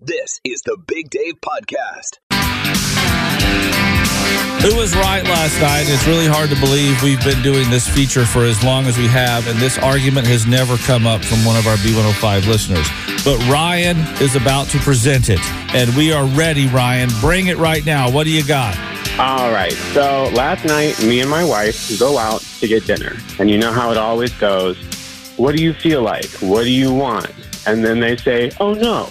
This 0.00 0.38
is 0.44 0.62
the 0.62 0.78
Big 0.86 1.10
Dave 1.10 1.40
Podcast. 1.40 2.20
Who 4.62 4.76
was 4.76 4.94
right 4.94 5.24
last 5.24 5.60
night? 5.60 5.86
It's 5.88 6.06
really 6.06 6.28
hard 6.28 6.50
to 6.50 6.60
believe 6.60 7.02
we've 7.02 7.22
been 7.24 7.42
doing 7.42 7.68
this 7.68 7.88
feature 7.88 8.24
for 8.24 8.44
as 8.44 8.62
long 8.62 8.86
as 8.86 8.96
we 8.96 9.08
have, 9.08 9.48
and 9.48 9.58
this 9.58 9.76
argument 9.76 10.28
has 10.28 10.46
never 10.46 10.76
come 10.76 11.04
up 11.04 11.24
from 11.24 11.44
one 11.44 11.56
of 11.56 11.66
our 11.66 11.74
B105 11.78 12.46
listeners. 12.46 12.86
But 13.24 13.44
Ryan 13.50 13.96
is 14.22 14.36
about 14.36 14.68
to 14.68 14.78
present 14.78 15.30
it, 15.30 15.40
and 15.74 15.92
we 15.96 16.12
are 16.12 16.26
ready, 16.26 16.68
Ryan. 16.68 17.10
Bring 17.20 17.48
it 17.48 17.56
right 17.58 17.84
now. 17.84 18.08
What 18.08 18.22
do 18.22 18.30
you 18.30 18.44
got? 18.44 18.78
All 19.18 19.50
right. 19.50 19.72
So 19.94 20.30
last 20.32 20.64
night, 20.64 21.02
me 21.02 21.22
and 21.22 21.28
my 21.28 21.42
wife 21.42 21.98
go 21.98 22.18
out 22.18 22.42
to 22.60 22.68
get 22.68 22.86
dinner. 22.86 23.16
And 23.40 23.50
you 23.50 23.58
know 23.58 23.72
how 23.72 23.90
it 23.90 23.96
always 23.96 24.32
goes. 24.34 24.76
What 25.38 25.56
do 25.56 25.62
you 25.64 25.74
feel 25.74 26.02
like? 26.02 26.30
What 26.38 26.62
do 26.62 26.70
you 26.70 26.94
want? 26.94 27.32
And 27.66 27.84
then 27.84 27.98
they 27.98 28.16
say, 28.16 28.52
oh, 28.60 28.74
no, 28.74 29.08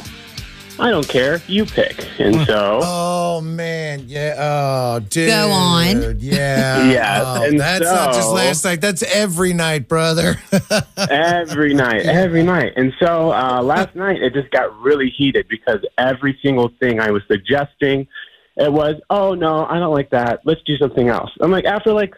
I 0.79 0.91
don't 0.91 1.07
care. 1.07 1.41
You 1.47 1.65
pick. 1.65 2.07
And 2.19 2.45
so, 2.45 2.79
Oh 2.83 3.41
man, 3.41 4.03
yeah. 4.07 4.35
Oh, 4.37 4.99
dude. 4.99 5.29
Go 5.29 5.49
on. 5.49 6.19
Yeah. 6.19 6.83
yeah. 6.91 7.23
Oh, 7.25 7.43
and 7.43 7.59
that's 7.59 7.83
not 7.83 8.13
just 8.13 8.27
so- 8.27 8.33
last 8.33 8.63
night. 8.63 8.81
That's 8.81 9.03
every 9.03 9.53
night, 9.53 9.87
brother. 9.87 10.35
every 11.09 11.73
night, 11.73 12.05
every 12.05 12.43
night. 12.43 12.73
And 12.75 12.93
so 12.99 13.31
uh, 13.31 13.61
last 13.61 13.95
night, 13.95 14.21
it 14.21 14.33
just 14.33 14.51
got 14.51 14.79
really 14.79 15.09
heated 15.09 15.47
because 15.49 15.79
every 15.97 16.37
single 16.43 16.71
thing 16.79 16.99
I 16.99 17.11
was 17.11 17.23
suggesting, 17.27 18.07
it 18.55 18.71
was, 18.71 18.95
oh, 19.09 19.33
no, 19.33 19.65
I 19.65 19.79
don't 19.79 19.93
like 19.93 20.11
that. 20.11 20.41
Let's 20.45 20.61
do 20.63 20.77
something 20.77 21.09
else. 21.09 21.31
I'm 21.41 21.51
like, 21.51 21.65
after 21.65 21.91
like 21.93 22.13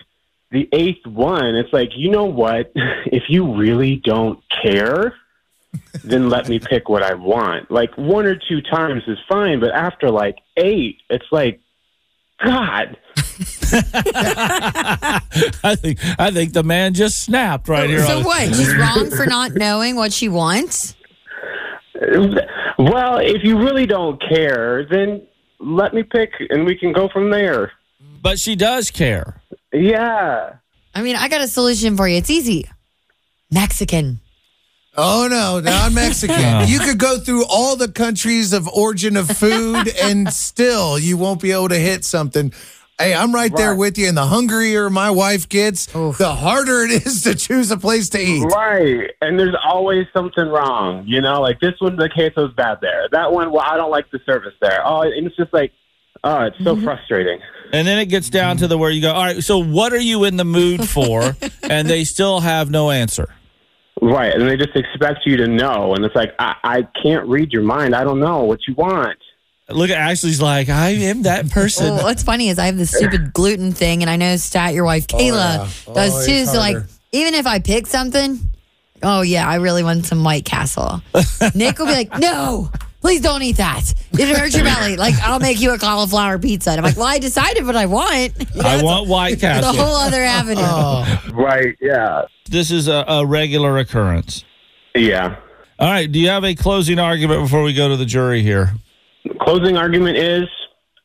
the 0.51 0.67
eighth 0.73 1.05
one, 1.05 1.55
it's 1.55 1.71
like, 1.71 1.89
you 1.95 2.09
know 2.11 2.25
what? 2.25 2.71
If 3.05 3.23
you 3.29 3.55
really 3.55 3.95
don't 4.03 4.39
care, 4.63 5.15
then 6.03 6.29
let 6.29 6.47
me 6.49 6.59
pick 6.59 6.89
what 6.89 7.03
I 7.03 7.13
want. 7.13 7.69
Like 7.71 7.95
one 7.97 8.25
or 8.25 8.35
two 8.35 8.61
times 8.61 9.03
is 9.07 9.17
fine, 9.27 9.59
but 9.59 9.71
after 9.71 10.09
like 10.09 10.37
eight, 10.57 10.97
it's 11.09 11.25
like, 11.31 11.59
God. 12.43 12.97
I 15.63 15.75
think 15.75 15.99
I 16.17 16.31
think 16.31 16.53
the 16.53 16.63
man 16.63 16.93
just 16.93 17.21
snapped 17.21 17.67
right 17.67 17.89
here. 17.89 18.05
So 18.05 18.19
on- 18.19 18.23
what? 18.23 18.55
She's 18.55 18.73
wrong 18.75 19.11
for 19.11 19.25
not 19.25 19.53
knowing 19.55 19.95
what 19.95 20.13
she 20.13 20.29
wants? 20.29 20.95
Well, 22.01 23.17
if 23.17 23.43
you 23.43 23.57
really 23.57 23.85
don't 23.85 24.21
care, 24.29 24.85
then 24.89 25.21
let 25.59 25.93
me 25.93 26.03
pick 26.03 26.31
and 26.49 26.65
we 26.65 26.77
can 26.77 26.93
go 26.93 27.09
from 27.09 27.29
there. 27.29 27.73
But 28.21 28.39
she 28.39 28.55
does 28.55 28.89
care. 28.89 29.41
Yeah. 29.73 30.53
I 30.95 31.01
mean, 31.01 31.17
I 31.17 31.27
got 31.27 31.41
a 31.41 31.47
solution 31.47 31.97
for 31.97 32.07
you. 32.07 32.17
It's 32.17 32.29
easy. 32.29 32.69
Mexican. 33.51 34.21
Oh 34.99 35.27
no, 35.29 35.59
not 35.59 35.91
Mexican. 35.93 36.67
you 36.67 36.79
could 36.79 36.99
go 36.99 37.17
through 37.17 37.45
all 37.45 37.75
the 37.75 37.87
countries 37.87 38.53
of 38.53 38.67
origin 38.67 39.17
of 39.17 39.27
food, 39.29 39.87
and 40.01 40.31
still 40.31 40.99
you 40.99 41.17
won't 41.17 41.41
be 41.41 41.51
able 41.51 41.69
to 41.69 41.79
hit 41.79 42.03
something. 42.05 42.53
Hey, 42.99 43.13
I'm 43.13 43.33
right, 43.33 43.55
there 43.55 43.73
with 43.73 43.97
you. 43.97 44.09
And 44.09 44.17
the 44.17 44.25
hungrier 44.25 44.89
my 44.89 45.09
wife 45.09 45.47
gets, 45.47 45.85
the 45.85 46.35
harder 46.37 46.83
it 46.83 46.91
is 46.91 47.23
to 47.23 47.33
choose 47.33 47.71
a 47.71 47.77
place 47.77 48.09
to 48.09 48.19
eat. 48.19 48.43
Right. 48.43 49.11
And 49.21 49.39
there's 49.39 49.55
always 49.63 50.05
something 50.11 50.45
wrong. 50.45 51.05
You 51.07 51.21
know, 51.21 51.39
like 51.39 51.61
this 51.61 51.75
one, 51.79 51.95
the 51.95 52.09
queso's 52.09 52.53
bad 52.55 52.79
there. 52.81 53.07
That 53.13 53.31
one, 53.31 53.53
well, 53.53 53.63
I 53.65 53.77
don't 53.77 53.89
like 53.89 54.11
the 54.11 54.19
service 54.25 54.53
there. 54.59 54.81
Oh, 54.85 55.03
and 55.03 55.25
it's 55.25 55.37
just 55.37 55.53
like, 55.53 55.71
oh, 56.25 56.41
it's 56.41 56.57
so 56.57 56.75
mm-hmm. 56.75 56.83
frustrating. 56.83 57.39
And 57.71 57.87
then 57.87 57.99
it 57.99 58.07
gets 58.07 58.29
down 58.29 58.57
to 58.57 58.67
the 58.67 58.77
where 58.77 58.91
you 58.91 59.01
go, 59.01 59.13
all 59.13 59.23
right, 59.23 59.41
so 59.41 59.63
what 59.63 59.93
are 59.93 59.97
you 59.97 60.25
in 60.25 60.35
the 60.35 60.43
mood 60.43 60.87
for? 60.89 61.37
and 61.63 61.87
they 61.87 62.03
still 62.03 62.41
have 62.41 62.69
no 62.69 62.91
answer. 62.91 63.33
Right. 64.01 64.33
And 64.33 64.47
they 64.47 64.57
just 64.57 64.75
expect 64.75 65.25
you 65.25 65.37
to 65.37 65.47
know. 65.47 65.93
And 65.93 66.05
it's 66.05 66.15
like, 66.15 66.33
I, 66.39 66.55
I 66.63 66.87
can't 67.01 67.27
read 67.27 67.51
your 67.51 67.63
mind. 67.63 67.95
I 67.95 68.03
don't 68.03 68.19
know 68.19 68.43
what 68.43 68.59
you 68.67 68.73
want. 68.75 69.17
Look 69.69 69.91
at 69.91 69.97
Ashley's 69.97 70.41
like, 70.41 70.69
I 70.69 70.89
am 70.89 71.23
that 71.23 71.51
person. 71.51 71.95
Well, 71.95 72.03
what's 72.03 72.23
funny 72.23 72.49
is 72.49 72.57
I 72.57 72.65
have 72.65 72.77
this 72.77 72.91
stupid 72.91 73.33
gluten 73.33 73.71
thing, 73.71 74.01
and 74.01 74.09
I 74.09 74.15
know 74.15 74.35
Stat, 74.35 74.73
your 74.73 74.83
wife 74.83 75.05
oh, 75.13 75.17
Kayla, 75.17 75.57
yeah. 75.57 75.69
Oh, 75.87 75.93
does 75.93 76.25
too. 76.25 76.45
So 76.45 76.57
like, 76.57 76.77
even 77.11 77.35
if 77.35 77.45
I 77.45 77.59
pick 77.59 77.85
something, 77.85 78.39
oh 79.03 79.21
yeah, 79.21 79.47
I 79.47 79.55
really 79.55 79.83
want 79.83 80.05
some 80.05 80.23
White 80.23 80.45
Castle. 80.45 81.01
Nick 81.55 81.77
will 81.77 81.85
be 81.85 81.91
like, 81.91 82.17
no. 82.17 82.71
Please 83.01 83.21
don't 83.21 83.41
eat 83.41 83.57
that. 83.57 83.93
It 84.11 84.35
hurts 84.37 84.55
your 84.55 84.65
belly. 84.65 84.97
Like 84.97 85.15
I'll 85.21 85.39
make 85.39 85.61
you 85.61 85.73
a 85.73 85.77
cauliflower 85.77 86.37
pizza. 86.37 86.71
And 86.71 86.79
I'm 86.79 86.83
like, 86.83 86.97
well, 86.97 87.05
I 87.07 87.19
decided 87.19 87.65
what 87.65 87.75
I 87.75 87.85
want. 87.85 88.33
I 88.63 88.83
want 88.83 89.07
White 89.07 89.39
The 89.39 89.63
whole 89.63 89.95
other 89.95 90.23
avenue. 90.23 90.61
Oh. 90.71 91.29
Right. 91.33 91.75
Yeah. 91.81 92.23
this 92.49 92.71
is 92.71 92.87
a, 92.87 93.05
a 93.07 93.25
regular 93.25 93.77
occurrence. 93.77 94.43
Yeah. 94.95 95.37
All 95.79 95.89
right, 95.89 96.11
do 96.11 96.19
you 96.19 96.27
have 96.27 96.43
a 96.43 96.53
closing 96.55 96.99
argument 96.99 97.41
before 97.41 97.63
we 97.63 97.73
go 97.73 97.87
to 97.87 97.95
the 97.95 98.05
jury 98.05 98.41
here? 98.41 98.73
Closing 99.41 99.77
argument 99.77 100.17
is 100.17 100.43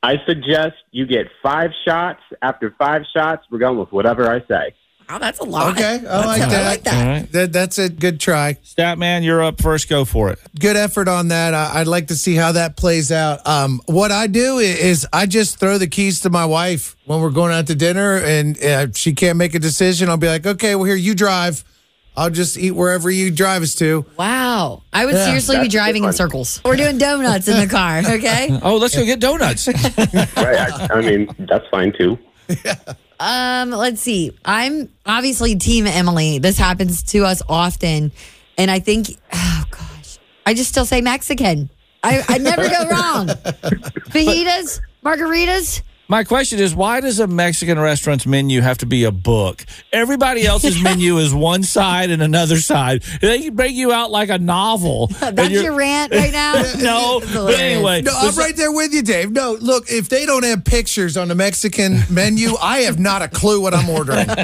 I 0.02 0.16
suggest 0.26 0.74
you 0.90 1.06
get 1.06 1.28
five 1.42 1.70
shots. 1.86 2.20
After 2.42 2.74
five 2.78 3.02
shots, 3.14 3.46
we're 3.50 3.58
going 3.58 3.78
with 3.78 3.92
whatever 3.92 4.30
I 4.30 4.40
say. 4.48 4.74
Oh, 5.08 5.18
that's 5.18 5.38
a 5.38 5.44
lot. 5.44 5.72
Okay, 5.74 6.00
I 6.08 6.24
like 6.26 6.40
I 6.42 6.48
that. 6.48 6.64
like 6.66 6.82
that. 6.84 6.94
All 7.06 7.12
right. 7.12 7.32
That, 7.32 7.52
that's 7.52 7.78
a 7.78 7.88
good 7.90 8.18
try. 8.20 8.54
Statman, 8.64 9.22
you're 9.22 9.42
up 9.42 9.60
first. 9.60 9.88
Go 9.88 10.04
for 10.04 10.30
it. 10.30 10.38
good 10.58 10.76
effort 10.76 11.08
on 11.08 11.28
that. 11.28 11.52
I, 11.54 11.80
I'd 11.80 11.86
like 11.86 12.08
to 12.08 12.14
see 12.16 12.34
how 12.34 12.52
that 12.52 12.76
plays 12.76 13.12
out. 13.12 13.46
Um, 13.46 13.80
what 13.86 14.10
I 14.12 14.26
do 14.26 14.58
i- 14.58 14.62
is 14.62 15.06
I 15.12 15.26
just 15.26 15.58
throw 15.60 15.76
the 15.78 15.86
keys 15.88 16.20
to 16.20 16.30
my 16.30 16.46
wife 16.46 16.96
when 17.04 17.20
we're 17.20 17.30
going 17.30 17.52
out 17.52 17.66
to 17.66 17.74
dinner, 17.74 18.16
and 18.18 18.62
uh, 18.64 18.86
she 18.94 19.12
can't 19.12 19.36
make 19.36 19.54
a 19.54 19.58
decision. 19.58 20.08
I'll 20.08 20.16
be 20.16 20.26
like, 20.28 20.46
okay, 20.46 20.74
well, 20.74 20.84
here 20.84 20.96
you 20.96 21.14
drive. 21.14 21.64
I'll 22.16 22.30
just 22.30 22.56
eat 22.56 22.70
wherever 22.70 23.10
you 23.10 23.30
drive 23.32 23.62
us 23.62 23.74
to. 23.76 24.06
Wow. 24.16 24.82
I 24.92 25.04
would 25.04 25.16
Yeah. 25.16 25.24
seriously 25.26 25.56
be 25.56 25.58
That's 25.58 25.66
a 25.66 25.68
good 25.68 25.76
driving 25.76 26.04
in 26.04 26.12
circles. 26.12 26.60
We're 26.64 26.76
doing 26.76 26.96
donuts 26.96 27.48
in 27.48 27.58
the 27.58 27.66
car, 27.66 27.98
okay? 27.98 28.56
Oh, 28.62 28.76
let's 28.76 28.94
go 28.96 29.04
get 29.04 29.18
donuts. 29.20 29.66
Right. 30.36 30.36
I, 30.36 30.88
I 30.92 31.00
mean, 31.00 31.28
that's 31.40 31.66
fine 31.68 31.92
too. 31.92 32.16
Um, 33.20 33.70
let's 33.70 34.00
see. 34.00 34.36
I'm 34.44 34.90
obviously 35.06 35.54
team 35.54 35.86
Emily. 35.86 36.40
This 36.40 36.58
happens 36.58 37.04
to 37.04 37.24
us 37.24 37.42
often. 37.48 38.12
And 38.58 38.70
I 38.70 38.80
think 38.80 39.06
oh 39.32 39.64
gosh. 39.70 40.18
I 40.44 40.52
just 40.52 40.70
still 40.70 40.84
say 40.84 41.00
Mexican. 41.00 41.70
I, 42.02 42.22
I 42.28 42.38
never 42.38 42.68
go 42.68 42.88
wrong. 42.88 43.26
Fajitas, 44.10 44.80
margaritas. 45.02 45.80
My 46.06 46.22
question 46.22 46.58
is, 46.58 46.74
why 46.74 47.00
does 47.00 47.18
a 47.18 47.26
Mexican 47.26 47.78
restaurant's 47.78 48.26
menu 48.26 48.60
have 48.60 48.76
to 48.78 48.86
be 48.86 49.04
a 49.04 49.10
book? 49.10 49.64
Everybody 49.90 50.46
else's 50.46 50.80
menu 50.82 51.16
is 51.16 51.34
one 51.34 51.62
side 51.62 52.10
and 52.10 52.22
another 52.22 52.58
side. 52.58 53.02
They 53.22 53.48
bring 53.48 53.74
you 53.74 53.90
out 53.90 54.10
like 54.10 54.28
a 54.28 54.38
novel. 54.38 55.06
That's 55.20 55.50
your 55.50 55.74
rant 55.74 56.12
right 56.12 56.32
now? 56.32 56.54
No, 56.84 57.20
That's 57.20 57.34
but 57.34 57.54
anyway. 57.54 58.02
No, 58.02 58.12
I'm 58.14 58.36
right 58.36 58.54
there 58.54 58.70
with 58.70 58.92
you, 58.92 59.02
Dave. 59.02 59.30
No, 59.30 59.56
look, 59.60 59.90
if 59.90 60.10
they 60.10 60.26
don't 60.26 60.44
have 60.44 60.64
pictures 60.64 61.16
on 61.16 61.28
the 61.28 61.34
Mexican 61.34 62.00
menu, 62.10 62.50
I 62.60 62.80
have 62.80 62.98
not 62.98 63.22
a 63.22 63.28
clue 63.28 63.62
what 63.62 63.72
I'm 63.72 63.88
ordering. 63.88 64.28
All 64.28 64.36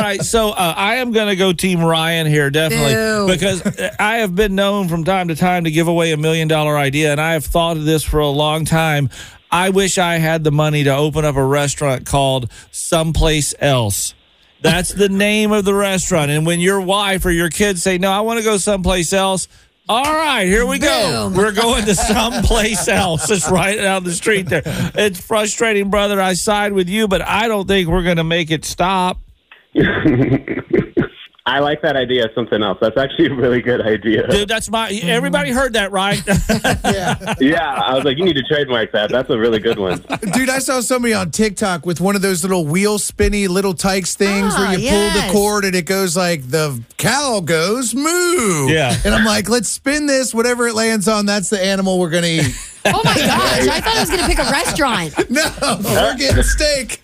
right, 0.00 0.22
so 0.22 0.50
uh, 0.50 0.74
I 0.76 0.96
am 0.96 1.10
going 1.10 1.28
to 1.28 1.36
go 1.36 1.52
Team 1.52 1.82
Ryan 1.82 2.26
here, 2.26 2.50
definitely, 2.50 2.92
Ew. 2.92 3.26
because 3.26 3.62
I 3.98 4.18
have 4.18 4.36
been 4.36 4.54
known 4.54 4.88
from 4.88 5.04
time 5.04 5.28
to 5.28 5.34
time 5.34 5.64
to 5.64 5.70
give 5.70 5.88
away 5.88 6.12
a 6.12 6.16
million 6.16 6.46
dollar 6.46 6.76
idea, 6.76 7.10
and 7.10 7.20
I 7.20 7.32
have 7.32 7.44
thought 7.44 7.76
of 7.76 7.84
this 7.84 8.04
for 8.04 8.20
a 8.20 8.28
long 8.28 8.64
time. 8.64 9.10
I 9.52 9.70
wish 9.70 9.98
I 9.98 10.18
had 10.18 10.44
the 10.44 10.52
money 10.52 10.84
to 10.84 10.94
open 10.94 11.24
up 11.24 11.36
a 11.36 11.44
restaurant 11.44 12.06
called 12.06 12.50
Someplace 12.70 13.54
Else. 13.58 14.14
That's 14.62 14.92
the 14.92 15.08
name 15.28 15.52
of 15.52 15.64
the 15.64 15.74
restaurant. 15.74 16.30
And 16.30 16.46
when 16.46 16.60
your 16.60 16.80
wife 16.80 17.24
or 17.24 17.30
your 17.30 17.48
kids 17.50 17.82
say, 17.82 17.98
No, 17.98 18.10
I 18.10 18.20
want 18.20 18.38
to 18.38 18.44
go 18.44 18.56
someplace 18.58 19.12
else, 19.12 19.48
All 19.88 20.04
right, 20.04 20.44
here 20.44 20.64
we 20.66 20.78
go. 20.78 21.28
Boom. 21.30 21.36
We're 21.36 21.52
going 21.52 21.84
to 21.86 21.94
someplace 21.94 22.86
else. 22.86 23.28
It's 23.30 23.50
right 23.50 23.76
down 23.76 24.04
the 24.04 24.12
street 24.12 24.48
there. 24.48 24.62
It's 24.64 25.20
frustrating, 25.20 25.90
brother. 25.90 26.20
I 26.20 26.34
side 26.34 26.72
with 26.72 26.88
you, 26.88 27.08
but 27.08 27.22
I 27.22 27.48
don't 27.48 27.66
think 27.66 27.88
we're 27.88 28.04
going 28.04 28.18
to 28.18 28.24
make 28.24 28.50
it 28.50 28.64
stop. 28.64 29.18
I 31.50 31.58
like 31.58 31.82
that 31.82 31.96
idea. 31.96 32.24
of 32.26 32.30
Something 32.34 32.62
else. 32.62 32.78
That's 32.80 32.96
actually 32.96 33.26
a 33.26 33.34
really 33.34 33.60
good 33.60 33.80
idea. 33.80 34.26
Dude, 34.28 34.48
that's 34.48 34.70
my. 34.70 34.88
Everybody 34.90 35.50
heard 35.50 35.72
that, 35.74 35.90
right? 35.92 36.22
Yeah, 36.84 37.34
Yeah. 37.40 37.74
I 37.74 37.94
was 37.94 38.04
like, 38.04 38.18
you 38.18 38.24
need 38.24 38.36
to 38.36 38.42
trademark 38.42 38.92
that. 38.92 39.10
That's 39.10 39.28
a 39.30 39.38
really 39.38 39.58
good 39.58 39.78
one. 39.78 39.98
Dude, 40.32 40.48
I 40.48 40.58
saw 40.58 40.80
somebody 40.80 41.14
on 41.14 41.30
TikTok 41.30 41.84
with 41.86 42.00
one 42.00 42.16
of 42.16 42.22
those 42.22 42.42
little 42.42 42.66
wheel 42.66 42.98
spinny 42.98 43.48
little 43.48 43.74
tykes 43.74 44.14
things 44.14 44.54
Ah, 44.56 44.58
where 44.60 44.70
you 44.72 44.88
pull 44.88 44.98
yes. 44.98 45.26
the 45.26 45.32
cord 45.32 45.64
and 45.64 45.74
it 45.74 45.86
goes 45.86 46.16
like 46.16 46.48
the 46.48 46.80
cow 46.96 47.40
goes 47.40 47.94
moo. 47.94 48.68
Yeah. 48.68 48.94
And 49.04 49.14
I'm 49.14 49.24
like, 49.24 49.48
let's 49.48 49.68
spin 49.68 50.06
this. 50.06 50.32
Whatever 50.34 50.68
it 50.68 50.74
lands 50.74 51.08
on, 51.08 51.26
that's 51.26 51.50
the 51.50 51.62
animal 51.62 51.98
we're 51.98 52.10
going 52.10 52.24
to 52.24 52.28
eat. 52.48 52.66
Oh 52.86 53.02
my 53.04 53.14
gosh! 53.14 53.68
I 53.68 53.80
thought 53.80 53.96
I 53.96 54.00
was 54.00 54.08
going 54.08 54.20
to 54.22 54.26
pick 54.26 54.38
a 54.38 54.50
restaurant. 54.50 55.12
no, 55.30 55.78
we're 55.84 56.16
getting 56.16 56.42
steak. 56.42 57.02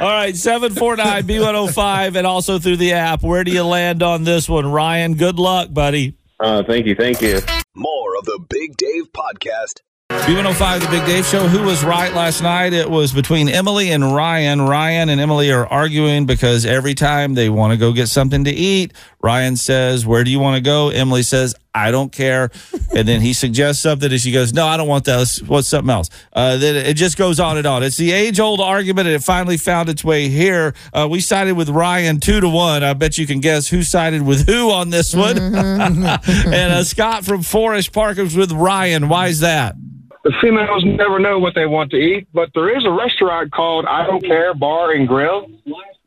All 0.00 0.08
right, 0.08 0.36
749 0.36 1.24
B105 1.24 2.16
and 2.16 2.26
also 2.26 2.58
through 2.60 2.76
the 2.76 2.92
app. 2.92 3.22
Where 3.22 3.42
do 3.42 3.50
you 3.50 3.64
land 3.64 4.02
on 4.02 4.22
this 4.24 4.48
one, 4.48 4.70
Ryan? 4.70 5.14
Good 5.14 5.40
luck, 5.40 5.72
buddy. 5.72 6.16
Uh, 6.38 6.62
thank 6.62 6.86
you, 6.86 6.94
thank 6.94 7.20
you. 7.20 7.40
More 7.74 8.16
of 8.16 8.24
the 8.26 8.38
Big 8.48 8.76
Dave 8.76 9.12
Podcast. 9.12 9.80
B105, 10.22 10.80
the 10.82 10.86
Big 10.86 11.04
Dave 11.04 11.26
Show. 11.26 11.48
Who 11.48 11.64
was 11.64 11.82
right 11.84 12.14
last 12.14 12.42
night? 12.42 12.72
It 12.72 12.88
was 12.88 13.12
between 13.12 13.48
Emily 13.48 13.90
and 13.90 14.14
Ryan. 14.14 14.62
Ryan 14.62 15.08
and 15.08 15.20
Emily 15.20 15.50
are 15.50 15.66
arguing 15.66 16.26
because 16.26 16.64
every 16.64 16.94
time 16.94 17.34
they 17.34 17.48
want 17.48 17.72
to 17.72 17.76
go 17.76 17.92
get 17.92 18.06
something 18.06 18.44
to 18.44 18.50
eat, 18.52 18.92
Ryan 19.20 19.56
says, 19.56 20.06
Where 20.06 20.22
do 20.22 20.30
you 20.30 20.38
want 20.38 20.54
to 20.54 20.62
go? 20.62 20.90
Emily 20.90 21.24
says, 21.24 21.56
I 21.74 21.90
don't 21.90 22.12
care. 22.12 22.52
And 22.94 23.08
then 23.08 23.20
he 23.20 23.32
suggests 23.32 23.82
something 23.82 24.12
and 24.12 24.20
she 24.20 24.30
goes, 24.30 24.52
No, 24.52 24.64
I 24.64 24.76
don't 24.76 24.86
want 24.86 25.06
that. 25.06 25.40
What's 25.48 25.66
something 25.66 25.90
else? 25.90 26.08
Uh, 26.32 26.56
then 26.56 26.76
it 26.76 26.94
just 26.94 27.18
goes 27.18 27.40
on 27.40 27.56
and 27.58 27.66
on. 27.66 27.82
It's 27.82 27.96
the 27.96 28.12
age 28.12 28.38
old 28.38 28.60
argument 28.60 29.08
and 29.08 29.16
it 29.16 29.24
finally 29.24 29.56
found 29.56 29.88
its 29.88 30.04
way 30.04 30.28
here. 30.28 30.72
Uh, 30.92 31.08
we 31.10 31.20
sided 31.20 31.56
with 31.56 31.68
Ryan 31.68 32.20
two 32.20 32.40
to 32.40 32.48
one. 32.48 32.84
I 32.84 32.94
bet 32.94 33.18
you 33.18 33.26
can 33.26 33.40
guess 33.40 33.66
who 33.66 33.82
sided 33.82 34.22
with 34.22 34.46
who 34.46 34.70
on 34.70 34.90
this 34.90 35.16
one. 35.16 35.36
and 35.38 36.04
uh, 36.06 36.84
Scott 36.84 37.24
from 37.24 37.42
Forest 37.42 37.92
Park 37.92 38.18
was 38.18 38.36
with 38.36 38.52
Ryan. 38.52 39.08
Why 39.08 39.26
is 39.26 39.40
that? 39.40 39.74
The 40.24 40.32
females 40.40 40.84
never 40.84 41.18
know 41.18 41.38
what 41.38 41.54
they 41.54 41.66
want 41.66 41.90
to 41.90 41.96
eat, 41.96 42.28
but 42.32 42.50
there 42.54 42.76
is 42.76 42.84
a 42.84 42.90
restaurant 42.90 43.50
called 43.52 43.86
I 43.86 44.06
Don't 44.06 44.22
Care 44.22 44.54
Bar 44.54 44.92
and 44.92 45.08
Grill. 45.08 45.50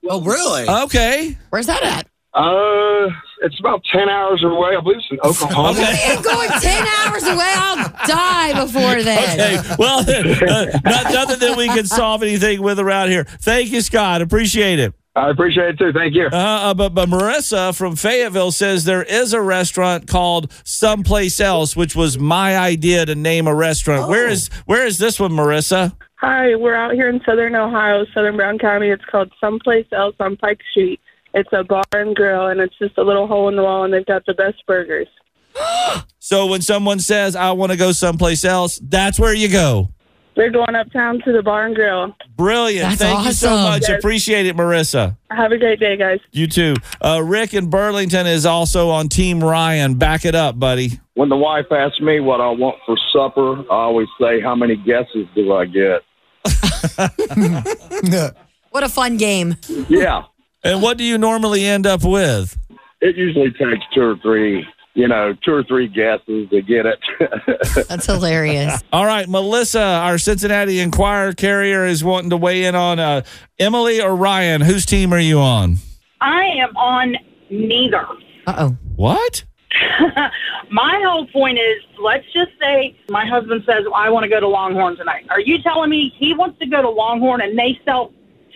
Oh, 0.10 0.22
really? 0.22 0.70
Okay. 0.84 1.38
Where's 1.50 1.66
that 1.68 1.84
at? 1.84 2.08
Uh, 2.34 3.10
it's 3.44 3.58
about 3.60 3.82
10 3.92 4.10
hours 4.10 4.44
away. 4.44 4.76
I 4.78 4.82
believe 4.82 4.98
it's 4.98 5.08
in 5.10 5.20
Oklahoma. 5.24 5.70
Okay. 5.72 6.06
I'm 6.10 6.22
going 6.22 6.50
ten 6.60 6.86
hours 6.86 7.24
away. 7.24 7.54
I'll 7.56 7.90
die 8.08 8.66
before 8.66 9.04
then. 9.04 9.40
Okay. 9.40 9.76
Well, 9.80 10.00
uh, 10.00 10.80
not, 10.84 11.14
nothing 11.14 11.40
that 11.40 11.56
we 11.58 11.68
can 11.68 11.86
solve 11.86 12.24
anything 12.24 12.62
with 12.62 12.80
around 12.80 13.10
here. 13.10 13.24
Thank 13.24 13.72
you, 13.72 13.80
Scott. 13.82 14.22
Appreciate 14.22 14.80
it. 14.80 14.94
I 15.16 15.30
appreciate 15.30 15.70
it 15.70 15.78
too. 15.80 15.94
Thank 15.94 16.14
you. 16.14 16.28
Uh, 16.28 16.36
uh, 16.36 16.74
but, 16.74 16.90
but 16.90 17.08
Marissa 17.08 17.76
from 17.76 17.96
Fayetteville 17.96 18.52
says 18.52 18.84
there 18.84 19.04
is 19.04 19.32
a 19.32 19.42
restaurant 19.42 20.08
called 20.08 20.52
Someplace 20.66 21.40
Else, 21.40 21.74
which 21.76 21.96
was 21.96 22.20
my 22.20 22.58
idea 22.58 23.06
to 23.06 23.16
name 23.16 23.48
a 23.48 23.56
restaurant. 23.56 24.10
Where 24.10 24.28
is 24.28 24.50
where 24.66 24.86
is 24.86 24.98
this 24.98 25.18
one, 25.20 25.32
Marissa? 25.32 25.96
Hi, 26.18 26.56
we're 26.56 26.76
out 26.76 26.94
here 26.94 27.08
in 27.08 27.22
Southern 27.26 27.56
Ohio, 27.56 28.06
Southern 28.14 28.36
Brown 28.36 28.58
County. 28.58 28.90
It's 28.90 29.06
called 29.06 29.32
Someplace 29.40 29.88
Else 29.94 30.16
on 30.20 30.36
Pike 30.36 30.60
Street. 30.72 31.00
It's 31.34 31.50
a 31.54 31.64
bar 31.64 31.84
and 31.94 32.16
grill, 32.16 32.48
and 32.48 32.60
it's 32.60 32.78
just 32.78 32.98
a 32.98 33.04
little 33.04 33.28
hole 33.28 33.48
in 33.48 33.56
the 33.56 33.64
wall, 33.64 33.84
and 33.84 33.94
they've 33.94 34.06
got 34.06 34.26
the 34.26 34.34
best 34.34 34.66
burgers. 34.68 35.08
So 36.18 36.48
when 36.48 36.64
someone 36.64 37.00
says 37.00 37.36
I 37.36 37.52
want 37.52 37.72
to 37.72 37.78
go 37.78 37.92
someplace 37.92 38.44
else, 38.44 38.80
that's 38.82 39.20
where 39.20 39.36
you 39.36 39.48
go. 39.48 39.90
They're 40.36 40.52
going 40.52 40.76
uptown 40.76 41.22
to 41.26 41.32
the 41.32 41.42
bar 41.42 41.66
and 41.66 41.74
grill. 41.76 42.16
Brilliant. 42.36 42.90
That's 42.90 43.02
Thank 43.02 43.26
you 43.26 43.32
so 43.32 43.50
awesome. 43.54 43.64
much. 43.72 43.82
Yes. 43.90 44.00
Appreciate 44.00 44.46
it, 44.46 44.56
Marissa. 44.58 45.16
Have 45.32 45.52
a 45.54 45.58
great 45.58 45.80
day, 45.80 45.96
guys. 45.96 46.20
You 46.32 46.48
too. 46.48 46.76
Uh, 47.02 47.22
Rick 47.24 47.54
in 47.54 47.70
Burlington 47.70 48.28
is 48.28 48.46
also 48.46 48.90
on 48.90 49.08
Team 49.08 49.42
Ryan. 49.44 49.96
Back 49.96 50.26
it 50.26 50.36
up, 50.36 50.60
buddy. 50.60 51.00
When 51.14 51.30
the 51.30 51.38
wife 51.38 51.68
asks 51.72 52.02
me 52.02 52.20
what 52.20 52.42
I 52.42 52.50
want 52.50 52.76
for 52.86 52.98
supper, 53.14 53.60
I 53.72 53.76
always 53.76 54.08
say, 54.20 54.42
How 54.42 54.56
many 54.56 54.76
guesses 54.76 55.26
do 55.36 55.54
I 55.54 55.66
get? 55.66 56.02
What 58.72 58.84
a 58.84 58.90
fun 58.90 59.16
game. 59.16 59.56
Yeah, 59.88 60.24
And 60.62 60.82
what 60.82 60.98
do 60.98 61.06
you 61.06 61.18
normally 61.18 61.66
end 61.66 61.88
up 61.88 62.04
with? 62.04 62.58
it 63.00 63.16
usually 63.16 63.52
takes 63.52 63.86
two 63.94 64.02
or 64.02 64.18
three, 64.18 64.66
you 64.96 65.08
know, 65.10 65.34
two 65.44 65.54
or 65.54 65.64
three 65.64 65.88
guesses 65.88 66.50
to 66.50 66.62
get 66.62 66.86
it. 66.86 67.00
That's 67.88 68.06
hilarious. 68.06 68.82
All 68.94 69.06
right, 69.06 69.28
Melissa, 69.28 69.82
our 69.82 70.18
Cincinnati 70.18 70.80
Enquirer 70.80 71.34
carrier, 71.34 71.86
is 71.86 72.04
wanting 72.04 72.30
to 72.32 72.38
weigh 72.38 72.64
in 72.64 72.76
on 72.76 72.98
uh, 72.98 73.22
Emily 73.60 74.02
or 74.02 74.16
Ryan. 74.16 74.62
Whose 74.62 74.86
team 74.86 75.14
are 75.14 75.20
you 75.20 75.40
on? 75.40 75.78
I 76.22 76.46
am 76.58 76.76
on 76.78 77.16
neither. 77.50 78.08
Uh 78.48 78.56
oh. 78.58 78.78
What? 78.96 79.44
My 80.72 81.02
whole 81.06 81.28
point 81.28 81.58
is 81.60 81.84
let's 82.02 82.26
just 82.34 82.52
say 82.60 82.98
my 83.10 83.26
husband 83.26 83.64
says, 83.66 83.84
well, 83.86 83.96
I 83.96 84.10
want 84.10 84.24
to 84.24 84.30
go 84.30 84.40
to 84.40 84.48
Longhorn 84.48 84.96
tonight. 84.96 85.26
Are 85.30 85.40
you 85.40 85.62
telling 85.62 85.90
me 85.90 86.14
he 86.18 86.34
wants 86.34 86.58
to 86.60 86.66
go 86.66 86.82
to 86.82 86.90
Longhorn 86.90 87.42
and 87.42 87.58
they 87.58 87.80
sell 87.84 88.14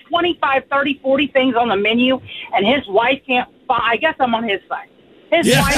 25, 0.09 0.63
30, 0.71 0.99
40 1.03 1.27
things 1.27 1.55
on 1.55 1.67
the 1.67 1.75
menu 1.75 2.19
and 2.53 2.65
his 2.65 2.87
wife 2.87 3.21
can't 3.27 3.49
find? 3.67 3.81
I 3.85 3.97
guess 3.97 4.15
I'm 4.19 4.33
on 4.33 4.47
his 4.47 4.59
side. 4.69 4.87
His 5.31 5.47
Yeah. 5.47 5.61
wife 5.61 5.73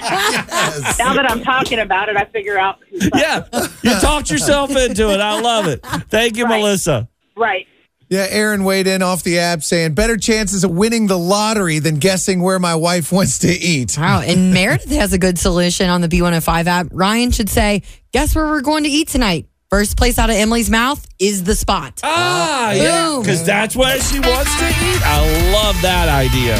can't. 0.00 0.98
Now 0.98 1.14
that 1.14 1.26
I'm 1.30 1.42
talking 1.42 1.78
about 1.78 2.08
it, 2.08 2.16
I 2.16 2.24
figure 2.26 2.58
out. 2.58 2.78
whose 2.90 3.02
side. 3.08 3.20
Yeah, 3.52 3.68
you 3.82 4.00
talked 4.00 4.30
yourself 4.30 4.70
into 4.74 5.10
it. 5.12 5.20
I 5.20 5.40
love 5.40 5.66
it. 5.66 5.84
Thank 6.10 6.36
you, 6.36 6.44
Right. 6.44 6.58
Melissa. 6.60 7.08
Right. 7.36 7.66
Yeah, 8.10 8.26
Aaron 8.30 8.64
weighed 8.64 8.86
in 8.86 9.02
off 9.02 9.22
the 9.22 9.38
app 9.38 9.62
saying 9.62 9.92
better 9.92 10.16
chances 10.16 10.64
of 10.64 10.70
winning 10.70 11.08
the 11.08 11.18
lottery 11.18 11.78
than 11.78 11.96
guessing 11.96 12.40
where 12.40 12.58
my 12.58 12.74
wife 12.74 13.12
wants 13.12 13.38
to 13.40 13.48
eat. 13.48 13.96
Wow. 13.98 14.22
And 14.22 14.54
Meredith 14.54 14.90
has 14.92 15.12
a 15.12 15.18
good 15.18 15.38
solution 15.38 15.90
on 15.90 16.00
the 16.00 16.08
B105 16.08 16.66
app. 16.66 16.86
Ryan 16.90 17.30
should 17.32 17.50
say, 17.50 17.82
Guess 18.14 18.34
where 18.34 18.46
we're 18.46 18.62
going 18.62 18.84
to 18.84 18.90
eat 18.90 19.08
tonight? 19.08 19.44
First 19.68 19.98
place 19.98 20.18
out 20.18 20.30
of 20.30 20.36
Emily's 20.36 20.70
mouth 20.70 21.06
is 21.18 21.44
the 21.44 21.54
spot. 21.54 22.00
Ah, 22.02 22.72
yeah, 22.72 23.08
Boom. 23.10 23.20
because 23.22 23.44
that's 23.44 23.76
where 23.76 24.00
she 24.00 24.18
wants 24.18 24.58
to 24.58 24.66
eat. 24.66 25.02
I 25.04 25.52
love 25.52 25.76
that 25.82 26.08
idea. 26.08 26.58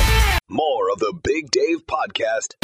More 0.50 0.77
of 0.98 1.14
the 1.14 1.20
Big 1.22 1.50
Dave 1.50 1.86
Podcast. 1.86 2.54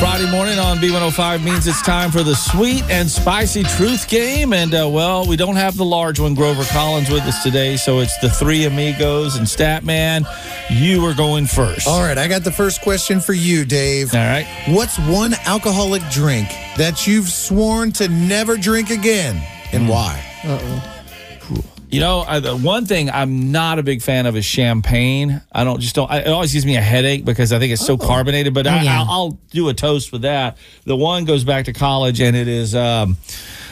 Friday 0.00 0.30
morning 0.30 0.58
on 0.60 0.78
B105 0.78 1.44
means 1.44 1.66
it's 1.66 1.82
time 1.82 2.10
for 2.10 2.22
the 2.22 2.34
sweet 2.34 2.82
and 2.88 3.10
spicy 3.10 3.64
truth 3.64 4.08
game. 4.08 4.52
And, 4.52 4.72
uh, 4.72 4.88
well, 4.88 5.26
we 5.26 5.36
don't 5.36 5.56
have 5.56 5.76
the 5.76 5.84
large 5.84 6.20
one, 6.20 6.34
Grover 6.34 6.64
Collins, 6.64 7.10
with 7.10 7.22
us 7.22 7.42
today. 7.42 7.76
So 7.76 7.98
it's 7.98 8.16
the 8.20 8.30
three 8.30 8.64
amigos 8.64 9.36
and 9.36 9.46
Statman. 9.46 10.24
You 10.70 11.04
are 11.04 11.14
going 11.14 11.46
first. 11.46 11.88
All 11.88 12.00
right, 12.00 12.18
I 12.18 12.28
got 12.28 12.44
the 12.44 12.52
first 12.52 12.80
question 12.80 13.20
for 13.20 13.32
you, 13.32 13.64
Dave. 13.64 14.14
All 14.14 14.20
right. 14.20 14.46
What's 14.68 14.98
one 15.00 15.34
alcoholic 15.46 16.02
drink 16.10 16.48
that 16.76 17.06
you've 17.06 17.28
sworn 17.28 17.92
to 17.92 18.08
never 18.08 18.56
drink 18.56 18.90
again 18.90 19.42
and 19.72 19.88
why? 19.88 20.22
You 21.90 22.00
know, 22.00 22.20
I, 22.20 22.40
the 22.40 22.56
one 22.56 22.84
thing 22.84 23.10
I'm 23.10 23.50
not 23.50 23.78
a 23.78 23.82
big 23.82 24.02
fan 24.02 24.26
of 24.26 24.36
is 24.36 24.44
champagne. 24.44 25.40
I 25.50 25.64
don't 25.64 25.80
just 25.80 25.94
don't. 25.94 26.10
I, 26.10 26.18
it 26.18 26.28
always 26.28 26.52
gives 26.52 26.66
me 26.66 26.76
a 26.76 26.82
headache 26.82 27.24
because 27.24 27.52
I 27.52 27.58
think 27.58 27.72
it's 27.72 27.84
so 27.84 27.96
carbonated. 27.96 28.52
But 28.52 28.66
I, 28.66 28.82
yeah. 28.82 29.00
I'll, 29.00 29.10
I'll 29.10 29.38
do 29.50 29.68
a 29.68 29.74
toast 29.74 30.12
with 30.12 30.22
that. 30.22 30.58
The 30.84 30.96
one 30.96 31.24
goes 31.24 31.44
back 31.44 31.64
to 31.64 31.72
college, 31.72 32.20
and 32.20 32.36
it 32.36 32.46
is 32.46 32.74
um, 32.74 33.16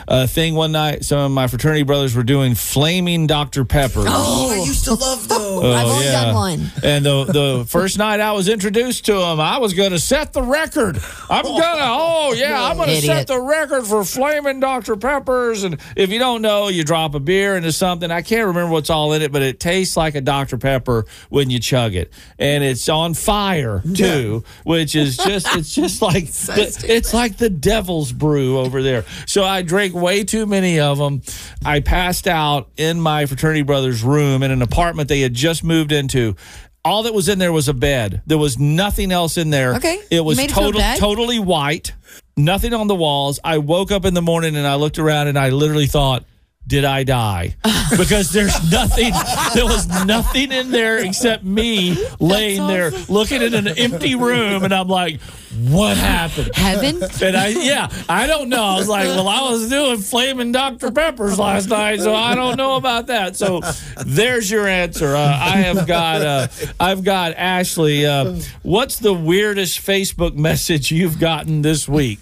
a 0.08 0.26
thing. 0.26 0.54
One 0.54 0.72
night, 0.72 1.04
some 1.04 1.18
of 1.18 1.30
my 1.30 1.46
fraternity 1.46 1.82
brothers 1.82 2.14
were 2.14 2.22
doing 2.22 2.54
flaming 2.54 3.26
Dr 3.26 3.64
Pepper. 3.66 4.04
Oh, 4.06 4.50
I 4.52 4.64
used 4.64 4.84
to 4.84 4.94
love 4.94 5.28
those. 5.28 5.45
Oh, 5.62 5.72
I've 5.72 5.86
only 5.86 6.04
done 6.06 6.34
one. 6.34 6.70
And 6.82 7.04
the 7.04 7.24
the 7.24 7.64
first 7.68 7.98
night 7.98 8.20
I 8.20 8.32
was 8.32 8.48
introduced 8.48 9.06
to 9.06 9.14
him, 9.14 9.40
I 9.40 9.58
was 9.58 9.74
going 9.74 9.90
to 9.90 9.98
set 9.98 10.32
the 10.32 10.42
record. 10.42 10.98
I'm 11.30 11.44
gonna, 11.44 11.58
oh 11.58 12.34
yeah, 12.36 12.62
I'm 12.62 12.76
going 12.76 12.88
to 12.90 13.00
set 13.00 13.26
the 13.26 13.40
record 13.40 13.86
for 13.86 14.04
flaming 14.04 14.60
Dr 14.60 14.96
Peppers. 14.96 15.64
And 15.64 15.78
if 15.96 16.10
you 16.10 16.18
don't 16.18 16.42
know, 16.42 16.68
you 16.68 16.84
drop 16.84 17.14
a 17.14 17.20
beer 17.20 17.56
into 17.56 17.72
something. 17.72 18.10
I 18.10 18.22
can't 18.22 18.46
remember 18.46 18.72
what's 18.72 18.90
all 18.90 19.12
in 19.12 19.22
it, 19.22 19.32
but 19.32 19.42
it 19.42 19.60
tastes 19.60 19.96
like 19.96 20.14
a 20.14 20.20
Dr 20.20 20.58
Pepper 20.58 21.06
when 21.28 21.50
you 21.50 21.58
chug 21.58 21.94
it, 21.94 22.12
and 22.38 22.62
it's 22.62 22.88
on 22.88 23.14
fire 23.14 23.82
too, 23.94 24.44
which 24.64 24.94
is 24.94 25.16
just 25.16 25.46
it's 25.56 25.74
just 25.74 26.02
like 26.02 26.26
the, 26.26 26.84
it's 26.88 27.14
like 27.14 27.36
the 27.38 27.50
devil's 27.50 28.12
brew 28.12 28.58
over 28.58 28.82
there. 28.82 29.04
So 29.26 29.44
I 29.44 29.62
drank 29.62 29.94
way 29.94 30.24
too 30.24 30.46
many 30.46 30.80
of 30.80 30.98
them. 30.98 31.22
I 31.64 31.80
passed 31.80 32.26
out 32.28 32.68
in 32.76 33.00
my 33.00 33.26
fraternity 33.26 33.62
brother's 33.62 34.02
room 34.02 34.42
in 34.42 34.50
an 34.50 34.62
apartment 34.62 35.08
they 35.08 35.20
had 35.20 35.34
just 35.34 35.45
moved 35.62 35.92
into. 35.92 36.36
All 36.84 37.02
that 37.02 37.14
was 37.14 37.28
in 37.28 37.38
there 37.38 37.52
was 37.52 37.68
a 37.68 37.74
bed. 37.74 38.22
There 38.26 38.38
was 38.38 38.58
nothing 38.58 39.10
else 39.10 39.36
in 39.36 39.50
there. 39.50 39.74
Okay. 39.74 40.00
It 40.10 40.20
was 40.20 40.36
made 40.36 40.50
it 40.50 40.54
total, 40.54 40.80
totally 40.96 41.38
white. 41.40 41.92
Nothing 42.36 42.74
on 42.74 42.86
the 42.86 42.94
walls. 42.94 43.40
I 43.42 43.58
woke 43.58 43.90
up 43.90 44.04
in 44.04 44.14
the 44.14 44.22
morning 44.22 44.54
and 44.56 44.66
I 44.66 44.76
looked 44.76 44.98
around 44.98 45.26
and 45.26 45.38
I 45.38 45.48
literally 45.50 45.86
thought, 45.86 46.24
did 46.66 46.84
I 46.84 47.04
die? 47.04 47.56
Because 47.96 48.32
there's 48.32 48.68
nothing, 48.72 49.12
there 49.54 49.64
was 49.64 49.86
nothing 50.06 50.50
in 50.50 50.72
there 50.72 50.98
except 50.98 51.44
me 51.44 51.96
laying 52.18 52.66
there 52.66 52.90
looking 53.08 53.40
at 53.40 53.54
an 53.54 53.68
empty 53.68 54.16
room. 54.16 54.64
And 54.64 54.74
I'm 54.74 54.88
like, 54.88 55.20
what 55.56 55.96
happened? 55.96 56.50
Heaven? 56.54 57.02
And 57.22 57.36
I, 57.36 57.48
yeah, 57.48 57.88
I 58.08 58.26
don't 58.26 58.48
know. 58.48 58.62
I 58.62 58.76
was 58.78 58.88
like, 58.88 59.06
well, 59.06 59.28
I 59.28 59.50
was 59.50 59.68
doing 59.68 59.98
flaming 59.98 60.52
Dr. 60.52 60.90
Peppers 60.90 61.38
last 61.38 61.68
night, 61.68 62.00
so 62.00 62.14
I 62.14 62.34
don't 62.34 62.56
know 62.56 62.76
about 62.76 63.06
that. 63.08 63.36
So 63.36 63.60
there's 64.04 64.50
your 64.50 64.66
answer. 64.66 65.14
Uh, 65.14 65.20
I 65.20 65.56
have 65.58 65.86
got, 65.86 66.22
uh, 66.22 66.48
I've 66.78 67.04
got 67.04 67.32
Ashley. 67.36 68.06
Uh, 68.06 68.36
what's 68.62 68.98
the 68.98 69.14
weirdest 69.14 69.80
Facebook 69.80 70.34
message 70.34 70.90
you've 70.90 71.18
gotten 71.18 71.62
this 71.62 71.88
week? 71.88 72.18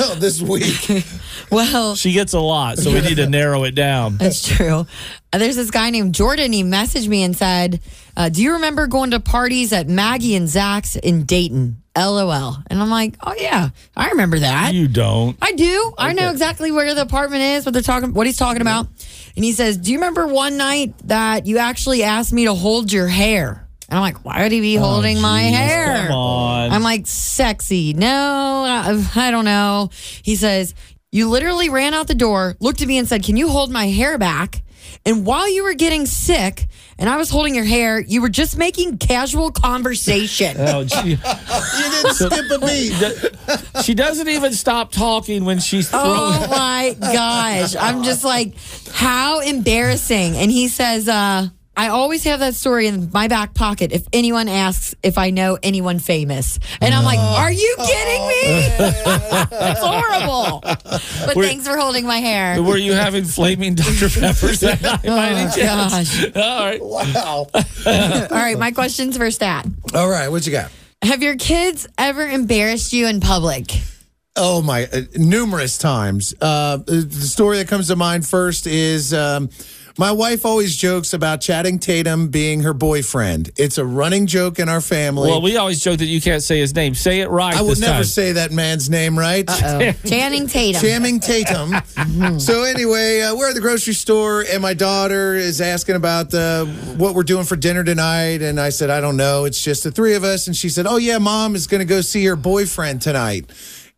Oh, 0.00 0.14
this 0.18 0.40
week. 0.42 1.04
Well, 1.48 1.94
She 1.94 2.12
gets 2.12 2.32
a 2.32 2.40
lot, 2.40 2.76
so 2.78 2.92
we 2.92 3.00
need 3.02 3.18
to 3.18 3.28
narrow 3.28 3.62
it 3.64 3.76
down. 3.76 4.16
That's 4.16 4.44
true. 4.48 4.84
Uh, 5.32 5.38
There's 5.38 5.54
this 5.54 5.70
guy 5.70 5.90
named 5.90 6.12
Jordan. 6.12 6.52
He 6.52 6.64
messaged 6.64 7.06
me 7.06 7.22
and 7.22 7.36
said, 7.36 7.80
uh, 8.16 8.28
Do 8.28 8.42
you 8.42 8.54
remember 8.54 8.86
going 8.86 9.10
to 9.12 9.20
parties 9.20 9.72
at 9.72 9.88
Maggie 9.88 10.34
and 10.34 10.48
Zach's 10.48 10.96
in 10.96 11.24
Dayton? 11.24 11.82
LOL. 11.96 12.56
And 12.66 12.80
I'm 12.82 12.90
like, 12.90 13.16
Oh, 13.22 13.34
yeah, 13.38 13.70
I 13.96 14.10
remember 14.10 14.38
that. 14.40 14.74
You 14.74 14.86
don't. 14.88 15.36
I 15.40 15.52
do. 15.52 15.94
I 15.96 16.12
know 16.12 16.30
exactly 16.30 16.70
where 16.70 16.94
the 16.94 17.02
apartment 17.02 17.42
is, 17.42 17.64
what 17.64 17.72
they're 17.72 17.82
talking, 17.82 18.12
what 18.12 18.26
he's 18.26 18.36
talking 18.36 18.60
about. 18.60 18.86
And 19.34 19.44
he 19.44 19.52
says, 19.52 19.76
"Do 19.76 19.92
you 19.92 19.98
remember 19.98 20.26
one 20.26 20.56
night 20.56 20.94
that 21.04 21.46
you 21.46 21.58
actually 21.58 22.02
asked 22.02 22.32
me 22.32 22.46
to 22.46 22.54
hold 22.54 22.90
your 22.90 23.06
hair?" 23.06 23.68
And 23.88 23.96
I'm 23.98 24.00
like, 24.00 24.24
"Why 24.24 24.42
would 24.42 24.50
he 24.52 24.60
be 24.62 24.76
holding 24.76 25.20
my 25.20 25.42
hair?" 25.42 26.06
come 26.06 26.16
on. 26.16 26.70
I'm 26.72 26.82
like, 26.82 27.06
"Sexy? 27.06 27.92
No, 27.92 28.64
I, 28.66 29.06
I 29.14 29.30
don't 29.30 29.44
know." 29.44 29.90
He 30.22 30.36
says, 30.36 30.74
"You 31.12 31.28
literally 31.28 31.68
ran 31.68 31.92
out 31.92 32.08
the 32.08 32.14
door, 32.14 32.56
looked 32.60 32.80
at 32.80 32.88
me, 32.88 32.96
and 32.96 33.06
said, 33.06 33.24
"Can 33.24 33.36
you 33.36 33.48
hold 33.50 33.70
my 33.70 33.88
hair 33.88 34.16
back?" 34.16 34.62
And 35.04 35.24
while 35.24 35.48
you 35.50 35.62
were 35.64 35.74
getting 35.74 36.06
sick, 36.06 36.66
and 36.98 37.08
I 37.10 37.16
was 37.16 37.30
holding 37.30 37.54
your 37.54 37.64
hair, 37.64 38.00
you 38.00 38.22
were 38.22 38.28
just 38.28 38.56
making 38.56 38.98
casual 38.98 39.50
conversation. 39.50 40.56
Oh, 40.66 40.84
gee. 40.84 41.18
You 41.76 41.90
didn't 41.90 42.14
skip 42.14 42.50
a 42.50 42.58
beat. 42.58 43.84
she 43.84 43.94
doesn't 43.94 44.28
even 44.28 44.52
stop 44.52 44.90
talking 44.92 45.44
when 45.44 45.58
she's 45.58 45.88
throwing. 45.90 46.06
Oh 46.08 46.46
my 46.50 46.96
gosh. 47.00 47.76
I'm 47.76 48.02
just 48.02 48.24
like, 48.24 48.54
how 48.92 49.40
embarrassing. 49.40 50.36
And 50.36 50.50
he 50.50 50.68
says, 50.68 51.08
uh, 51.08 51.48
I 51.76 51.88
always 51.88 52.24
have 52.24 52.40
that 52.40 52.54
story 52.54 52.86
in 52.86 53.10
my 53.12 53.28
back 53.28 53.52
pocket 53.52 53.92
if 53.92 54.06
anyone 54.12 54.48
asks 54.48 54.94
if 55.02 55.18
I 55.18 55.28
know 55.30 55.58
anyone 55.62 55.98
famous. 55.98 56.58
And 56.80 56.94
I'm 56.94 57.04
like, 57.04 57.18
are 57.18 57.52
you 57.52 57.76
kidding 57.78 58.26
me? 58.28 58.68
That's 59.50 59.80
horrible. 59.80 60.60
But 60.62 61.36
We're- 61.36 61.48
thanks 61.48 61.66
for 61.68 61.76
holding 61.76 62.06
my 62.06 62.18
hair. 62.18 62.62
Were 62.62 62.78
you 62.78 62.92
having 62.94 63.24
flaming 63.24 63.74
Dr. 63.74 64.08
Peppers 64.08 64.60
that 64.60 64.80
night 64.82 65.02
by 65.04 65.28
any 65.28 65.50
Oh, 65.50 65.54
chance? 65.54 66.26
gosh. 66.30 66.36
All 66.36 66.64
right. 66.64 66.82
Wow. 66.82 67.46
All 67.54 68.28
right, 68.30 68.58
my 68.58 68.70
question's 68.70 69.16
for 69.18 69.30
Stat. 69.30 69.66
All 69.94 70.08
right, 70.08 70.28
what 70.28 70.46
you 70.46 70.52
got? 70.52 70.70
Have 71.02 71.22
your 71.22 71.36
kids 71.36 71.86
ever 71.98 72.26
embarrassed 72.26 72.92
you 72.94 73.06
in 73.06 73.20
public? 73.20 73.70
Oh 74.34 74.60
my, 74.62 74.84
uh, 74.86 75.02
numerous 75.14 75.78
times. 75.78 76.34
Uh, 76.40 76.78
the 76.78 77.08
story 77.10 77.58
that 77.58 77.68
comes 77.68 77.88
to 77.88 77.96
mind 77.96 78.26
first 78.26 78.66
is 78.66 79.12
um, 79.14 79.48
my 79.98 80.12
wife 80.12 80.44
always 80.44 80.76
jokes 80.76 81.14
about 81.14 81.40
Channing 81.40 81.78
Tatum 81.78 82.28
being 82.28 82.60
her 82.60 82.74
boyfriend. 82.74 83.50
It's 83.56 83.78
a 83.78 83.84
running 83.84 84.26
joke 84.26 84.58
in 84.58 84.68
our 84.68 84.80
family. 84.82 85.30
Well, 85.30 85.40
we 85.40 85.56
always 85.56 85.82
joke 85.82 85.98
that 85.98 86.06
you 86.06 86.20
can't 86.20 86.42
say 86.42 86.58
his 86.58 86.74
name. 86.74 86.94
Say 86.94 87.20
it 87.20 87.30
right 87.30 87.56
I 87.56 87.62
would 87.62 87.80
never 87.80 87.94
time. 87.94 88.04
say 88.04 88.32
that 88.32 88.52
man's 88.52 88.90
name 88.90 89.18
right. 89.18 89.44
Oh, 89.48 89.92
Channing 90.06 90.46
Tatum. 90.46 90.82
Channing 90.82 91.20
Tatum. 91.20 91.74
so 92.38 92.64
anyway, 92.64 93.22
uh, 93.22 93.34
we're 93.34 93.48
at 93.48 93.54
the 93.54 93.60
grocery 93.60 93.94
store, 93.94 94.44
and 94.52 94.60
my 94.60 94.74
daughter 94.74 95.34
is 95.34 95.60
asking 95.60 95.96
about 95.96 96.32
uh, 96.34 96.66
what 96.96 97.14
we're 97.14 97.22
doing 97.22 97.44
for 97.44 97.56
dinner 97.56 97.82
tonight, 97.82 98.42
and 98.42 98.60
I 98.60 98.68
said, 98.68 98.90
I 98.90 99.00
don't 99.00 99.16
know. 99.16 99.44
It's 99.46 99.62
just 99.62 99.84
the 99.84 99.90
three 99.90 100.14
of 100.14 100.24
us, 100.24 100.46
and 100.46 100.54
she 100.54 100.68
said, 100.68 100.86
Oh 100.86 100.98
yeah, 100.98 101.18
mom 101.18 101.54
is 101.54 101.66
going 101.66 101.80
to 101.80 101.86
go 101.86 102.02
see 102.02 102.24
her 102.26 102.36
boyfriend 102.36 103.00
tonight, 103.00 103.50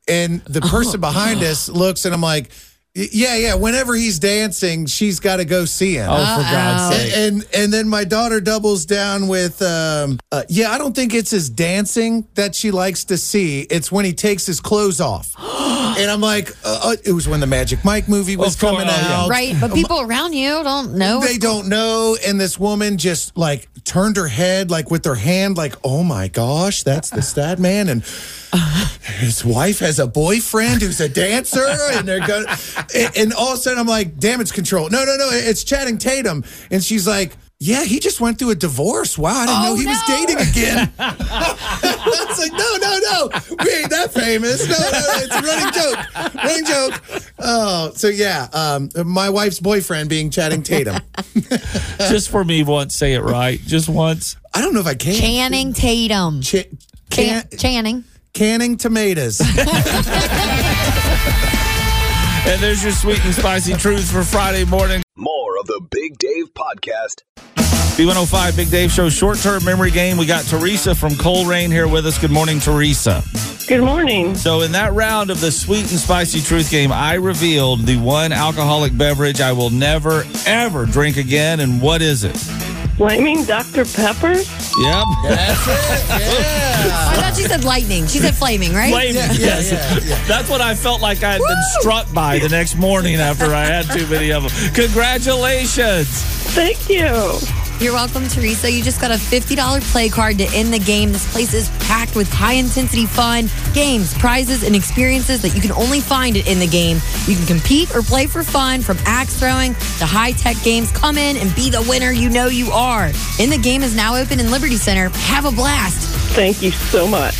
and 0.06 0.42
the 0.42 0.60
person 0.60 1.00
behind 1.00 1.42
us 1.42 1.68
looks, 1.68 2.04
and 2.04 2.14
I'm 2.14 2.22
like. 2.22 2.50
"Y- 2.96 3.08
Yeah, 3.12 3.36
yeah. 3.36 3.54
Whenever 3.54 3.94
he's 3.94 4.18
dancing, 4.18 4.86
she's 4.86 5.20
got 5.20 5.36
to 5.36 5.44
go 5.44 5.64
see 5.64 5.94
him. 5.94 6.08
Oh, 6.10 6.16
for 6.36 6.42
God's 6.42 6.96
sake. 6.96 7.12
And 7.16 7.46
and 7.54 7.72
then 7.72 7.88
my 7.88 8.04
daughter 8.04 8.40
doubles 8.40 8.86
down 8.86 9.28
with, 9.28 9.60
um, 9.62 10.18
uh, 10.32 10.42
yeah, 10.48 10.70
I 10.70 10.78
don't 10.78 10.94
think 10.94 11.14
it's 11.14 11.30
his 11.30 11.48
dancing 11.50 12.26
that 12.34 12.54
she 12.54 12.70
likes 12.70 13.04
to 13.04 13.16
see. 13.16 13.62
It's 13.62 13.92
when 13.92 14.04
he 14.04 14.12
takes 14.12 14.46
his 14.46 14.60
clothes 14.60 15.00
off. 15.00 15.32
and 15.38 16.10
I'm 16.10 16.20
like, 16.20 16.50
uh, 16.64 16.80
uh, 16.84 16.96
it 17.04 17.12
was 17.12 17.28
when 17.28 17.40
the 17.40 17.46
Magic 17.46 17.84
Mike 17.84 18.08
movie 18.08 18.36
was 18.36 18.54
Of 18.54 18.60
course, 18.60 18.72
coming 18.72 18.88
oh, 18.88 18.90
yeah. 19.08 19.16
out. 19.22 19.30
Right, 19.30 19.54
but 19.60 19.74
people 19.74 20.00
around 20.00 20.32
you 20.32 20.62
don't 20.62 20.94
know. 20.94 21.20
They 21.20 21.38
don't 21.38 21.68
know. 21.68 22.16
And 22.26 22.40
this 22.40 22.58
woman 22.58 22.98
just 22.98 23.36
like 23.36 23.68
turned 23.84 24.16
her 24.16 24.28
head, 24.28 24.70
like 24.70 24.90
with 24.90 25.04
her 25.04 25.14
hand, 25.14 25.56
like, 25.56 25.74
oh 25.84 26.02
my 26.02 26.28
gosh, 26.28 26.82
that's 26.82 27.10
the 27.10 27.22
stat 27.22 27.58
man. 27.58 27.88
And 27.88 28.02
his 29.18 29.44
wife 29.44 29.78
has 29.80 29.98
a 29.98 30.06
boyfriend 30.06 30.82
who's 30.82 31.00
a 31.00 31.08
dancer. 31.08 31.66
And 31.92 32.06
they're 32.06 32.26
going, 32.26 32.46
and, 32.94 33.16
and 33.16 33.32
all 33.32 33.52
of 33.52 33.58
a 33.58 33.62
sudden 33.62 33.78
I'm 33.78 33.86
like, 33.86 34.18
damage 34.18 34.52
control. 34.52 34.90
No, 34.90 35.04
no, 35.04 35.16
no, 35.16 35.28
it's 35.30 35.62
Channing 35.64 35.98
Tatum. 35.98 36.44
And 36.70 36.82
she's 36.82 37.06
like, 37.06 37.36
yeah, 37.60 37.82
he 37.84 37.98
just 37.98 38.20
went 38.20 38.38
through 38.38 38.50
a 38.50 38.54
divorce. 38.54 39.18
Wow, 39.18 39.32
I 39.34 39.44
didn't 39.46 39.62
know 39.64 39.72
Oh, 39.72 39.74
he 39.74 39.84
was 39.86 40.00
dating 40.06 40.36
again. 40.36 40.92
it's 41.00 42.38
like, 42.38 42.52
no, 42.52 42.76
no, 42.80 42.98
no. 43.02 43.30
We 43.64 43.70
ain't 43.74 43.90
that 43.90 44.12
famous. 44.14 44.64
No, 44.68 44.78
no, 44.78 45.02
it's 45.16 45.34
a 45.34 45.42
running 45.42 45.72
joke. 45.72 45.98
Running 46.44 46.64
joke. 46.64 46.94
Oh, 47.40 47.90
so 47.96 48.06
yeah, 48.06 48.46
um, 48.52 48.90
my 49.04 49.28
wife's 49.28 49.58
boyfriend 49.58 50.08
being 50.08 50.30
Channing 50.30 50.62
Tatum. 50.62 51.00
Just 52.08 52.28
for 52.30 52.44
me 52.44 52.62
once, 52.62 52.94
say 52.94 53.14
it 53.14 53.22
right. 53.22 53.58
Just 53.66 53.88
once. 53.88 54.36
I 54.54 54.60
don't 54.60 54.72
know 54.72 54.78
if 54.80 54.86
I 54.86 54.94
can. 54.94 55.14
Channing 55.16 55.72
Tatum. 55.72 56.42
Ch- 56.42 56.68
can- 57.10 57.42
Channing. 57.58 58.04
canning 58.34 58.76
tomatoes. 58.76 59.40
And 62.48 62.62
there's 62.62 62.82
your 62.82 62.92
sweet 62.92 63.22
and 63.26 63.34
spicy 63.34 63.74
truth 63.74 64.10
for 64.10 64.22
Friday 64.22 64.64
morning. 64.64 65.02
More 65.16 65.58
of 65.60 65.66
the 65.66 65.86
Big 65.90 66.16
Dave 66.16 66.54
Podcast. 66.54 67.22
B105 67.98 68.56
Big 68.56 68.70
Dave 68.70 68.90
Show 68.90 69.10
short 69.10 69.36
term 69.36 69.62
memory 69.66 69.90
game. 69.90 70.16
We 70.16 70.24
got 70.24 70.46
Teresa 70.46 70.94
from 70.94 71.12
Colerain 71.12 71.70
here 71.70 71.86
with 71.86 72.06
us. 72.06 72.18
Good 72.18 72.30
morning, 72.30 72.58
Teresa. 72.58 73.22
Good 73.68 73.84
morning. 73.84 74.34
So, 74.34 74.62
in 74.62 74.72
that 74.72 74.94
round 74.94 75.28
of 75.28 75.42
the 75.42 75.52
sweet 75.52 75.90
and 75.90 76.00
spicy 76.00 76.40
truth 76.40 76.70
game, 76.70 76.90
I 76.90 77.14
revealed 77.14 77.80
the 77.80 77.98
one 77.98 78.32
alcoholic 78.32 78.96
beverage 78.96 79.42
I 79.42 79.52
will 79.52 79.68
never, 79.68 80.24
ever 80.46 80.86
drink 80.86 81.18
again. 81.18 81.60
And 81.60 81.82
what 81.82 82.00
is 82.00 82.24
it? 82.24 82.34
Flaming 82.98 83.44
Dr. 83.44 83.84
Pepper? 83.84 84.32
Yep. 84.32 84.44
That's 85.22 85.66
it. 85.68 86.08
Yeah. 86.18 86.90
I 86.90 87.14
thought 87.20 87.34
she 87.36 87.44
said 87.44 87.62
lightning. 87.62 88.08
She 88.08 88.18
said 88.18 88.34
flaming, 88.34 88.74
right? 88.74 88.90
Flaming. 88.90 89.14
Yeah, 89.14 89.32
yeah, 89.32 89.38
yes. 89.38 89.72
yeah, 89.72 89.98
yeah. 90.16 90.24
That's 90.26 90.50
what 90.50 90.60
I 90.60 90.74
felt 90.74 91.00
like 91.00 91.22
I 91.22 91.34
had 91.34 91.40
been 91.40 91.62
struck 91.78 92.12
by 92.12 92.40
the 92.40 92.48
next 92.48 92.74
morning 92.74 93.14
after 93.14 93.54
I 93.54 93.64
had 93.66 93.84
too 93.84 94.04
many 94.08 94.32
of 94.32 94.42
them. 94.42 94.74
Congratulations. 94.74 96.08
Thank 96.54 96.88
you. 96.88 97.38
You're 97.80 97.92
welcome, 97.92 98.26
Teresa. 98.26 98.68
You 98.68 98.82
just 98.82 99.00
got 99.00 99.12
a 99.12 99.14
$50 99.14 99.80
play 99.92 100.08
card 100.08 100.38
to 100.38 100.48
end 100.52 100.72
the 100.72 100.80
game. 100.80 101.12
This 101.12 101.30
place 101.30 101.54
is 101.54 101.68
packed 101.78 102.16
with 102.16 102.28
high 102.28 102.54
intensity 102.54 103.06
fun, 103.06 103.48
games, 103.72 104.18
prizes, 104.18 104.64
and 104.64 104.74
experiences 104.74 105.42
that 105.42 105.54
you 105.54 105.60
can 105.60 105.70
only 105.70 106.00
find 106.00 106.36
at 106.36 106.48
In 106.48 106.58
the 106.58 106.66
Game. 106.66 106.98
You 107.28 107.36
can 107.36 107.46
compete 107.46 107.94
or 107.94 108.02
play 108.02 108.26
for 108.26 108.42
fun 108.42 108.80
from 108.80 108.98
axe 109.04 109.38
throwing 109.38 109.74
to 109.74 110.06
high 110.06 110.32
tech 110.32 110.56
games. 110.64 110.90
Come 110.90 111.18
in 111.18 111.36
and 111.36 111.54
be 111.54 111.70
the 111.70 111.86
winner 111.88 112.10
you 112.10 112.28
know 112.28 112.46
you 112.46 112.68
are. 112.72 113.12
In 113.38 113.48
the 113.48 113.60
Game 113.62 113.84
is 113.84 113.94
now 113.94 114.16
open 114.16 114.40
in 114.40 114.50
Liberty 114.50 114.76
Center. 114.76 115.10
Have 115.10 115.44
a 115.44 115.52
blast. 115.52 116.00
Thank 116.34 116.60
you 116.62 116.72
so 116.72 117.06
much. 117.06 117.36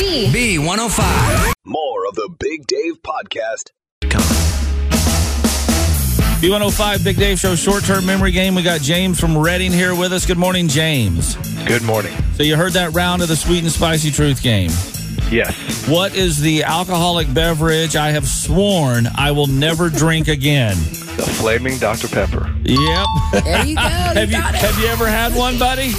B. 0.00 0.26
B105. 0.58 1.52
More 1.64 2.08
of 2.08 2.16
the 2.16 2.28
Big 2.40 2.66
Dave 2.66 3.00
Podcast. 3.02 3.70
B105 6.40 7.04
Big 7.04 7.18
Dave 7.18 7.38
Show 7.38 7.54
short 7.54 7.84
term 7.84 8.06
memory 8.06 8.30
game. 8.30 8.54
We 8.54 8.62
got 8.62 8.80
James 8.80 9.20
from 9.20 9.36
Reading 9.36 9.70
here 9.70 9.94
with 9.94 10.10
us. 10.10 10.24
Good 10.24 10.38
morning, 10.38 10.68
James. 10.68 11.36
Good 11.66 11.82
morning. 11.82 12.16
So, 12.34 12.42
you 12.42 12.56
heard 12.56 12.72
that 12.72 12.94
round 12.94 13.20
of 13.20 13.28
the 13.28 13.36
sweet 13.36 13.62
and 13.62 13.70
spicy 13.70 14.10
truth 14.10 14.42
game. 14.42 14.70
Yes. 15.30 15.54
What 15.86 16.14
is 16.16 16.40
the 16.40 16.62
alcoholic 16.64 17.32
beverage 17.34 17.94
I 17.94 18.10
have 18.12 18.26
sworn 18.26 19.06
I 19.18 19.32
will 19.32 19.48
never 19.48 19.90
drink 19.90 20.28
again? 20.28 20.76
The 21.18 21.30
Flaming 21.38 21.76
Dr. 21.76 22.08
Pepper. 22.08 22.50
Yep. 22.62 23.06
There 23.44 23.66
you 23.66 23.76
go. 23.76 23.82
have 23.82 24.30
you 24.30 24.36
have 24.36 24.78
you 24.78 24.86
ever 24.86 25.06
had 25.06 25.34
one, 25.34 25.58
buddy? 25.58 25.92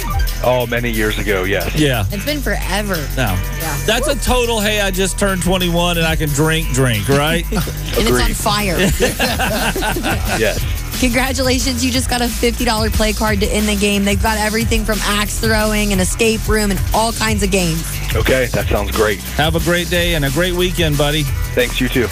Oh, 0.44 0.66
many 0.66 0.90
years 0.90 1.18
ago, 1.18 1.44
yes. 1.44 1.74
Yeah. 1.78 2.04
It's 2.10 2.24
been 2.24 2.40
forever. 2.40 2.96
No. 3.16 3.34
Yeah. 3.60 3.78
That's 3.86 4.08
a 4.08 4.16
total, 4.16 4.60
hey, 4.60 4.80
I 4.80 4.90
just 4.90 5.18
turned 5.18 5.42
21 5.42 5.98
and 5.98 6.06
I 6.06 6.16
can 6.16 6.28
drink, 6.30 6.68
drink, 6.72 7.08
right? 7.08 7.44
And 7.94 8.08
it's 8.08 8.20
on 8.20 8.32
fire. 8.32 8.76
Yes. 10.38 10.64
Congratulations, 11.00 11.84
you 11.84 11.90
just 11.90 12.08
got 12.08 12.20
a 12.20 12.24
$50 12.26 12.92
play 12.92 13.12
card 13.12 13.40
to 13.40 13.46
end 13.46 13.68
the 13.68 13.76
game. 13.76 14.04
They've 14.04 14.22
got 14.22 14.38
everything 14.38 14.84
from 14.84 14.98
axe 15.02 15.38
throwing, 15.40 15.92
an 15.92 16.00
escape 16.00 16.46
room, 16.48 16.70
and 16.70 16.80
all 16.94 17.12
kinds 17.12 17.42
of 17.42 17.50
games. 17.50 17.84
Okay, 18.14 18.46
that 18.52 18.66
sounds 18.68 18.92
great. 18.92 19.20
Have 19.36 19.56
a 19.56 19.60
great 19.60 19.90
day 19.90 20.14
and 20.14 20.24
a 20.24 20.30
great 20.30 20.54
weekend, 20.54 20.96
buddy. 20.96 21.24
Thanks, 21.54 21.80
you 21.80 21.88
too. 21.88 22.06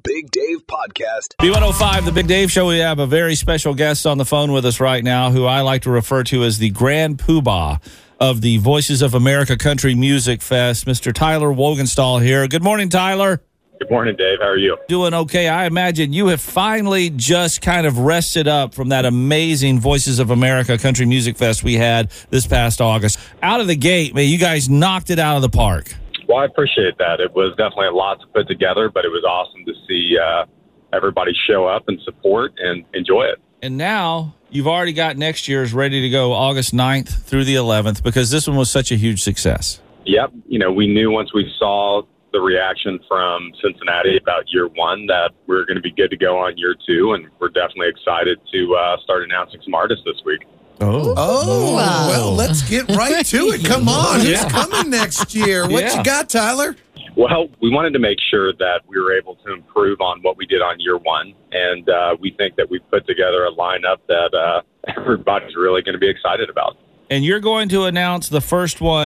More 0.00 0.16
of 0.16 0.22
the 0.22 0.22
Big 0.22 0.30
Dave 0.30 0.66
podcast. 0.66 1.34
B105, 1.40 2.04
the 2.04 2.12
Big 2.12 2.26
Dave 2.26 2.50
Show. 2.50 2.66
We 2.66 2.78
have 2.78 2.98
a 2.98 3.06
very 3.06 3.34
special 3.34 3.74
guest 3.74 4.06
on 4.06 4.18
the 4.18 4.24
phone 4.24 4.52
with 4.52 4.64
us 4.64 4.80
right 4.80 5.02
now 5.02 5.30
who 5.30 5.46
I 5.46 5.60
like 5.62 5.82
to 5.82 5.90
refer 5.90 6.22
to 6.24 6.44
as 6.44 6.58
the 6.58 6.70
Grand 6.70 7.18
Poobah 7.18 7.80
of 8.20 8.40
the 8.40 8.58
Voices 8.58 9.02
of 9.02 9.14
America 9.14 9.56
Country 9.56 9.94
Music 9.94 10.42
Fest, 10.42 10.86
Mr. 10.86 11.12
Tyler 11.12 11.48
Wogenstall 11.48 12.22
here. 12.22 12.46
Good 12.46 12.62
morning, 12.62 12.88
Tyler. 12.88 13.40
Good 13.78 13.90
morning, 13.90 14.14
Dave. 14.16 14.38
How 14.40 14.48
are 14.48 14.58
you? 14.58 14.76
Doing 14.88 15.14
okay. 15.14 15.48
I 15.48 15.64
imagine 15.64 16.12
you 16.12 16.26
have 16.28 16.40
finally 16.40 17.10
just 17.10 17.62
kind 17.62 17.86
of 17.86 17.98
rested 17.98 18.46
up 18.46 18.74
from 18.74 18.90
that 18.90 19.06
amazing 19.06 19.80
Voices 19.80 20.18
of 20.18 20.30
America 20.30 20.76
Country 20.76 21.06
Music 21.06 21.36
Fest 21.36 21.64
we 21.64 21.74
had 21.74 22.10
this 22.28 22.46
past 22.46 22.80
August. 22.80 23.18
Out 23.42 23.60
of 23.60 23.66
the 23.66 23.76
gate, 23.76 24.14
man, 24.14 24.28
you 24.28 24.38
guys 24.38 24.68
knocked 24.68 25.10
it 25.10 25.18
out 25.18 25.36
of 25.36 25.42
the 25.42 25.48
park. 25.48 25.94
Well, 26.30 26.38
I 26.38 26.44
appreciate 26.44 26.96
that. 26.98 27.18
It 27.18 27.34
was 27.34 27.56
definitely 27.56 27.88
a 27.88 27.92
lot 27.92 28.20
to 28.20 28.26
put 28.28 28.46
together, 28.46 28.88
but 28.88 29.04
it 29.04 29.08
was 29.08 29.24
awesome 29.24 29.64
to 29.64 29.72
see 29.88 30.16
uh, 30.16 30.46
everybody 30.92 31.32
show 31.48 31.66
up 31.66 31.88
and 31.88 32.00
support 32.02 32.52
and 32.58 32.84
enjoy 32.94 33.22
it. 33.22 33.40
And 33.62 33.76
now 33.76 34.36
you've 34.48 34.68
already 34.68 34.92
got 34.92 35.16
next 35.16 35.48
year's 35.48 35.74
ready 35.74 36.02
to 36.02 36.08
go 36.08 36.32
August 36.32 36.72
9th 36.72 37.24
through 37.24 37.46
the 37.46 37.56
11th 37.56 38.04
because 38.04 38.30
this 38.30 38.46
one 38.46 38.56
was 38.56 38.70
such 38.70 38.92
a 38.92 38.94
huge 38.94 39.24
success. 39.24 39.80
Yep. 40.06 40.30
You 40.46 40.60
know, 40.60 40.70
we 40.70 40.86
knew 40.86 41.10
once 41.10 41.34
we 41.34 41.52
saw 41.58 42.02
the 42.32 42.40
reaction 42.40 43.00
from 43.08 43.50
Cincinnati 43.60 44.16
about 44.16 44.44
year 44.52 44.68
one 44.68 45.06
that 45.06 45.32
we're 45.48 45.64
going 45.64 45.78
to 45.78 45.82
be 45.82 45.90
good 45.90 46.10
to 46.10 46.16
go 46.16 46.38
on 46.38 46.56
year 46.56 46.76
two, 46.86 47.14
and 47.14 47.26
we're 47.40 47.48
definitely 47.48 47.88
excited 47.88 48.38
to 48.52 48.76
uh, 48.76 48.98
start 49.02 49.24
announcing 49.24 49.60
some 49.64 49.74
artists 49.74 50.04
this 50.04 50.22
week. 50.24 50.42
Oh, 50.80 51.14
Oh, 51.16 51.76
well, 51.76 52.32
let's 52.34 52.62
get 52.68 52.88
right 52.96 53.24
to 53.26 53.36
it. 53.50 53.64
Come 53.66 53.88
on. 53.88 54.20
Yeah. 54.20 54.42
Who's 54.42 54.52
coming 54.52 54.90
next 54.90 55.34
year? 55.34 55.68
What 55.68 55.82
Yeah. 55.84 55.98
you 55.98 56.04
got, 56.04 56.28
Tyler? 56.28 56.76
Well, 57.16 57.48
we 57.60 57.70
wanted 57.70 57.92
to 57.94 57.98
make 57.98 58.18
sure 58.30 58.52
that 58.54 58.80
we 58.88 58.98
were 58.98 59.12
able 59.16 59.34
to 59.44 59.52
improve 59.52 60.00
on 60.00 60.20
what 60.22 60.36
we 60.36 60.46
did 60.46 60.62
on 60.62 60.78
year 60.80 60.96
one, 60.96 61.34
and 61.52 61.88
uh, 61.88 62.16
we 62.20 62.30
think 62.38 62.56
that 62.56 62.70
we've 62.70 62.88
put 62.90 63.06
together 63.06 63.44
a 63.44 63.52
lineup 63.52 63.96
that 64.08 64.32
uh, 64.32 64.62
everybody's 64.96 65.54
really 65.56 65.82
going 65.82 65.94
to 65.94 65.98
be 65.98 66.08
excited 66.08 66.48
about. 66.48 66.78
And 67.10 67.24
you're 67.24 67.40
going 67.40 67.68
to 67.70 67.84
announce 67.84 68.28
the 68.28 68.40
first 68.40 68.80
one. 68.80 69.04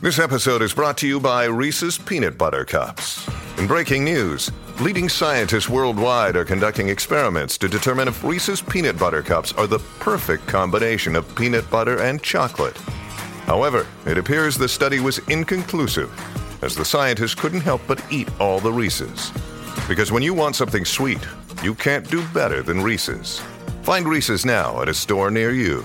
This 0.00 0.20
episode 0.20 0.62
is 0.62 0.72
brought 0.72 0.96
to 0.98 1.08
you 1.08 1.18
by 1.18 1.46
Reese's 1.46 1.98
Peanut 1.98 2.38
Butter 2.38 2.64
Cups. 2.64 3.28
In 3.58 3.66
breaking 3.66 4.04
news, 4.04 4.52
leading 4.80 5.08
scientists 5.08 5.68
worldwide 5.68 6.36
are 6.36 6.44
conducting 6.44 6.88
experiments 6.88 7.58
to 7.58 7.68
determine 7.68 8.06
if 8.06 8.22
Reese's 8.22 8.62
Peanut 8.62 8.96
Butter 8.96 9.22
Cups 9.22 9.52
are 9.54 9.66
the 9.66 9.80
perfect 9.98 10.46
combination 10.46 11.16
of 11.16 11.34
peanut 11.34 11.68
butter 11.68 12.00
and 12.00 12.22
chocolate. 12.22 12.76
However, 13.46 13.86
it 14.06 14.18
appears 14.18 14.56
the 14.56 14.68
study 14.68 15.00
was 15.00 15.18
inconclusive, 15.28 16.12
as 16.62 16.76
the 16.76 16.84
scientists 16.84 17.34
couldn't 17.34 17.62
help 17.62 17.82
but 17.88 18.04
eat 18.10 18.28
all 18.40 18.60
the 18.60 18.72
Reese's. 18.72 19.32
Because 19.88 20.12
when 20.12 20.22
you 20.22 20.32
want 20.32 20.54
something 20.54 20.84
sweet, 20.84 21.26
you 21.60 21.74
can't 21.74 22.08
do 22.08 22.24
better 22.28 22.62
than 22.62 22.80
Reese's. 22.80 23.40
Find 23.82 24.06
Reese's 24.06 24.46
now 24.46 24.80
at 24.80 24.88
a 24.88 24.94
store 24.94 25.30
near 25.30 25.50
you. 25.50 25.84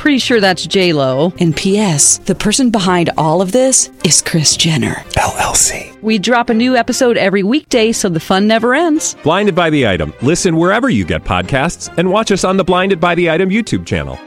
Pretty 0.00 0.18
sure 0.18 0.40
that's 0.40 0.66
J 0.66 0.94
Lo. 0.94 1.30
And 1.40 1.54
P.S. 1.54 2.16
The 2.20 2.34
person 2.34 2.70
behind 2.70 3.10
all 3.18 3.42
of 3.42 3.52
this 3.52 3.90
is 4.02 4.22
Kris 4.22 4.56
Jenner 4.56 4.94
LLC. 5.18 6.00
We 6.00 6.18
drop 6.18 6.48
a 6.48 6.54
new 6.54 6.74
episode 6.74 7.18
every 7.18 7.42
weekday, 7.42 7.92
so 7.92 8.08
the 8.08 8.18
fun 8.18 8.46
never 8.46 8.74
ends. 8.74 9.14
Blinded 9.22 9.54
by 9.54 9.68
the 9.68 9.86
item. 9.86 10.14
Listen 10.22 10.56
wherever 10.56 10.88
you 10.88 11.04
get 11.04 11.22
podcasts, 11.22 11.94
and 11.98 12.10
watch 12.10 12.32
us 12.32 12.44
on 12.44 12.56
the 12.56 12.64
Blinded 12.64 12.98
by 12.98 13.14
the 13.14 13.28
Item 13.28 13.50
YouTube 13.50 13.84
channel. 13.84 14.18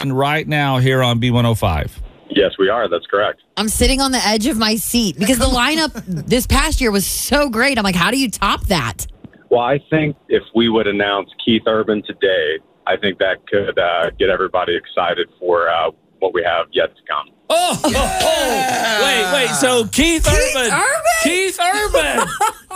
And 0.00 0.18
right 0.18 0.48
now 0.48 0.78
here 0.78 1.00
on 1.00 1.20
B105. 1.20 1.88
Yes, 2.30 2.54
we 2.58 2.68
are. 2.68 2.88
That's 2.88 3.06
correct. 3.06 3.42
I'm 3.56 3.68
sitting 3.68 4.00
on 4.00 4.10
the 4.10 4.26
edge 4.26 4.48
of 4.48 4.58
my 4.58 4.74
seat 4.74 5.16
because 5.16 5.38
the 5.38 5.44
lineup 5.44 5.92
this 6.26 6.48
past 6.48 6.80
year 6.80 6.90
was 6.90 7.06
so 7.06 7.48
great. 7.48 7.78
I'm 7.78 7.84
like, 7.84 7.94
how 7.94 8.10
do 8.10 8.18
you 8.18 8.28
top 8.28 8.66
that? 8.66 9.06
Well, 9.50 9.60
I 9.60 9.78
think 9.88 10.16
if 10.28 10.42
we 10.52 10.68
would 10.68 10.88
announce 10.88 11.30
Keith 11.44 11.62
Urban 11.66 12.02
today, 12.04 12.58
I 12.90 12.96
think 12.96 13.18
that 13.18 13.46
could 13.46 13.78
uh, 13.78 14.10
get 14.18 14.30
everybody 14.30 14.74
excited 14.74 15.28
for 15.38 15.70
uh, 15.70 15.92
what 16.18 16.34
we 16.34 16.42
have 16.42 16.66
yet 16.72 16.96
to 16.96 17.02
come. 17.08 17.32
Oh, 17.48 17.80
oh, 17.84 18.18
oh. 18.22 19.04
wait, 19.04 19.32
wait. 19.32 19.54
So 19.54 19.86
Keith, 19.86 20.26
Urban. 20.26 20.76
Keith 21.22 21.58
Urban. 21.60 22.26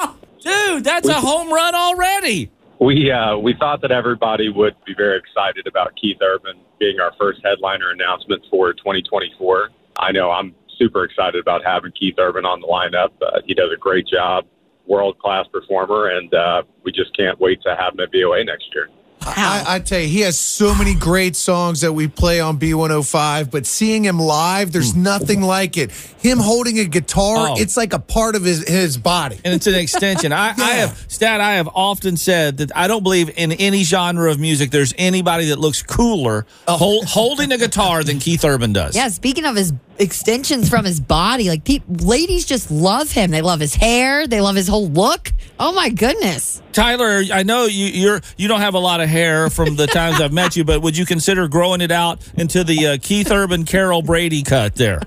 Dude, 0.40 0.84
that's 0.84 1.08
a 1.08 1.14
home 1.14 1.52
run 1.52 1.74
already. 1.74 2.52
We 2.80 3.10
uh, 3.10 3.38
we 3.38 3.54
thought 3.58 3.80
that 3.82 3.90
everybody 3.90 4.50
would 4.50 4.76
be 4.86 4.94
very 4.96 5.18
excited 5.18 5.66
about 5.66 5.96
Keith 6.00 6.18
Urban 6.22 6.60
being 6.78 7.00
our 7.00 7.12
first 7.18 7.40
headliner 7.44 7.90
announcement 7.90 8.44
for 8.50 8.72
2024. 8.72 9.70
I 9.98 10.12
know 10.12 10.30
I'm 10.30 10.54
super 10.78 11.02
excited 11.04 11.40
about 11.40 11.64
having 11.64 11.90
Keith 11.98 12.14
Urban 12.18 12.44
on 12.44 12.60
the 12.60 12.68
lineup. 12.68 13.10
Uh, 13.20 13.40
he 13.44 13.54
does 13.54 13.70
a 13.74 13.78
great 13.78 14.06
job, 14.06 14.44
world 14.86 15.18
class 15.18 15.46
performer, 15.52 16.10
and 16.10 16.32
uh, 16.34 16.62
we 16.84 16.92
just 16.92 17.16
can't 17.16 17.40
wait 17.40 17.60
to 17.62 17.74
have 17.74 17.94
him 17.94 18.00
at 18.00 18.12
VOA 18.12 18.44
next 18.44 18.66
year. 18.74 18.88
I, 19.26 19.64
I 19.66 19.78
tell 19.80 20.00
you, 20.00 20.08
he 20.08 20.20
has 20.20 20.38
so 20.38 20.74
many 20.74 20.94
great 20.94 21.36
songs 21.36 21.80
that 21.80 21.92
we 21.92 22.08
play 22.08 22.40
on 22.40 22.58
B105, 22.58 23.50
but 23.50 23.66
seeing 23.66 24.04
him 24.04 24.18
live, 24.18 24.72
there's 24.72 24.92
hmm. 24.92 25.02
nothing 25.02 25.42
like 25.42 25.76
it. 25.76 25.90
Him 25.90 26.38
holding 26.38 26.78
a 26.78 26.84
guitar, 26.84 27.50
Oh. 27.50 27.54
it's 27.58 27.76
like 27.76 27.92
a 27.92 27.98
part 27.98 28.36
of 28.36 28.44
his, 28.44 28.66
his 28.66 28.96
body. 28.96 29.38
And 29.44 29.54
it's 29.54 29.66
an 29.66 29.74
extension. 29.74 30.32
I, 30.32 30.50
I 30.56 30.70
have, 30.74 31.04
Stat, 31.08 31.40
I 31.40 31.54
have 31.54 31.68
often 31.74 32.16
said 32.16 32.58
that 32.58 32.76
I 32.76 32.86
don't 32.88 33.02
believe 33.02 33.30
in 33.36 33.52
any 33.52 33.82
genre 33.84 34.30
of 34.30 34.38
music 34.38 34.70
there's 34.70 34.94
anybody 34.98 35.46
that 35.46 35.58
looks 35.58 35.82
cooler 35.82 36.46
oh. 36.66 36.76
hol- 36.76 37.06
holding 37.06 37.52
a 37.52 37.58
guitar 37.58 38.02
than 38.02 38.18
Keith 38.18 38.44
Urban 38.44 38.72
does. 38.72 38.96
Yeah, 38.96 39.08
speaking 39.08 39.44
of 39.44 39.56
his 39.56 39.72
extensions 39.98 40.68
from 40.68 40.84
his 40.84 41.00
body, 41.00 41.48
like 41.48 41.64
pe- 41.64 41.80
ladies 41.88 42.44
just 42.44 42.70
love 42.70 43.10
him. 43.10 43.30
They 43.30 43.42
love 43.42 43.60
his 43.60 43.74
hair. 43.74 44.26
They 44.26 44.40
love 44.40 44.56
his 44.56 44.68
whole 44.68 44.88
look. 44.88 45.32
Oh 45.58 45.72
my 45.72 45.88
goodness. 45.88 46.62
Tyler, 46.72 47.22
I 47.32 47.42
know 47.42 47.66
you 47.66 47.86
you're 47.86 48.20
you 48.36 48.48
don't 48.48 48.60
have 48.60 48.74
a 48.74 48.78
lot 48.78 49.00
of 49.00 49.08
hair 49.08 49.50
from 49.50 49.76
the 49.76 49.86
times 49.86 50.20
I've 50.20 50.32
met 50.32 50.56
you, 50.56 50.64
but 50.64 50.82
would 50.82 50.96
you 50.96 51.06
consider 51.06 51.48
growing 51.48 51.80
it 51.80 51.92
out 51.92 52.26
into 52.36 52.64
the 52.64 52.86
uh, 52.86 52.98
Keith 53.00 53.30
Urban 53.30 53.64
Carol 53.64 54.02
Brady 54.02 54.42
cut 54.42 54.74
there? 54.74 55.00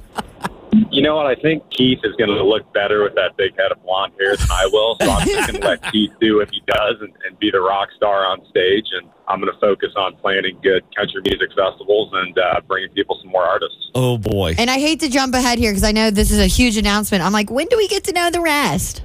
You 0.91 1.01
know 1.01 1.15
what? 1.15 1.25
I 1.25 1.35
think 1.35 1.63
Keith 1.71 1.99
is 2.03 2.15
going 2.17 2.29
to 2.29 2.43
look 2.43 2.71
better 2.73 3.03
with 3.03 3.15
that 3.15 3.37
big 3.37 3.57
head 3.57 3.71
of 3.71 3.81
blonde 3.83 4.13
hair 4.19 4.35
than 4.35 4.47
I 4.51 4.67
will. 4.71 4.97
So 5.01 5.09
I'm 5.09 5.27
just 5.27 5.51
going 5.51 5.61
to 5.61 5.67
let 5.67 5.91
Keith 5.91 6.11
do 6.19 6.37
what 6.37 6.49
he 6.51 6.61
does 6.67 6.95
and, 7.01 7.13
and 7.25 7.39
be 7.39 7.51
the 7.51 7.61
rock 7.61 7.89
star 7.95 8.25
on 8.25 8.45
stage. 8.49 8.85
And 8.91 9.09
I'm 9.27 9.41
going 9.41 9.51
to 9.53 9.59
focus 9.59 9.89
on 9.97 10.15
planning 10.17 10.57
good 10.63 10.83
country 10.95 11.21
music 11.25 11.49
festivals 11.55 12.11
and 12.13 12.37
uh, 12.37 12.61
bringing 12.67 12.89
people 12.91 13.19
some 13.21 13.31
more 13.31 13.43
artists. 13.43 13.91
Oh 13.93 14.17
boy. 14.17 14.55
And 14.57 14.69
I 14.69 14.79
hate 14.79 15.01
to 15.01 15.09
jump 15.09 15.35
ahead 15.35 15.59
here 15.59 15.71
because 15.71 15.83
I 15.83 15.91
know 15.91 16.11
this 16.11 16.31
is 16.31 16.39
a 16.39 16.47
huge 16.47 16.77
announcement. 16.77 17.23
I'm 17.23 17.33
like, 17.33 17.51
when 17.51 17.67
do 17.67 17.77
we 17.77 17.87
get 17.87 18.03
to 18.05 18.13
know 18.13 18.29
the 18.29 18.41
rest? 18.41 19.03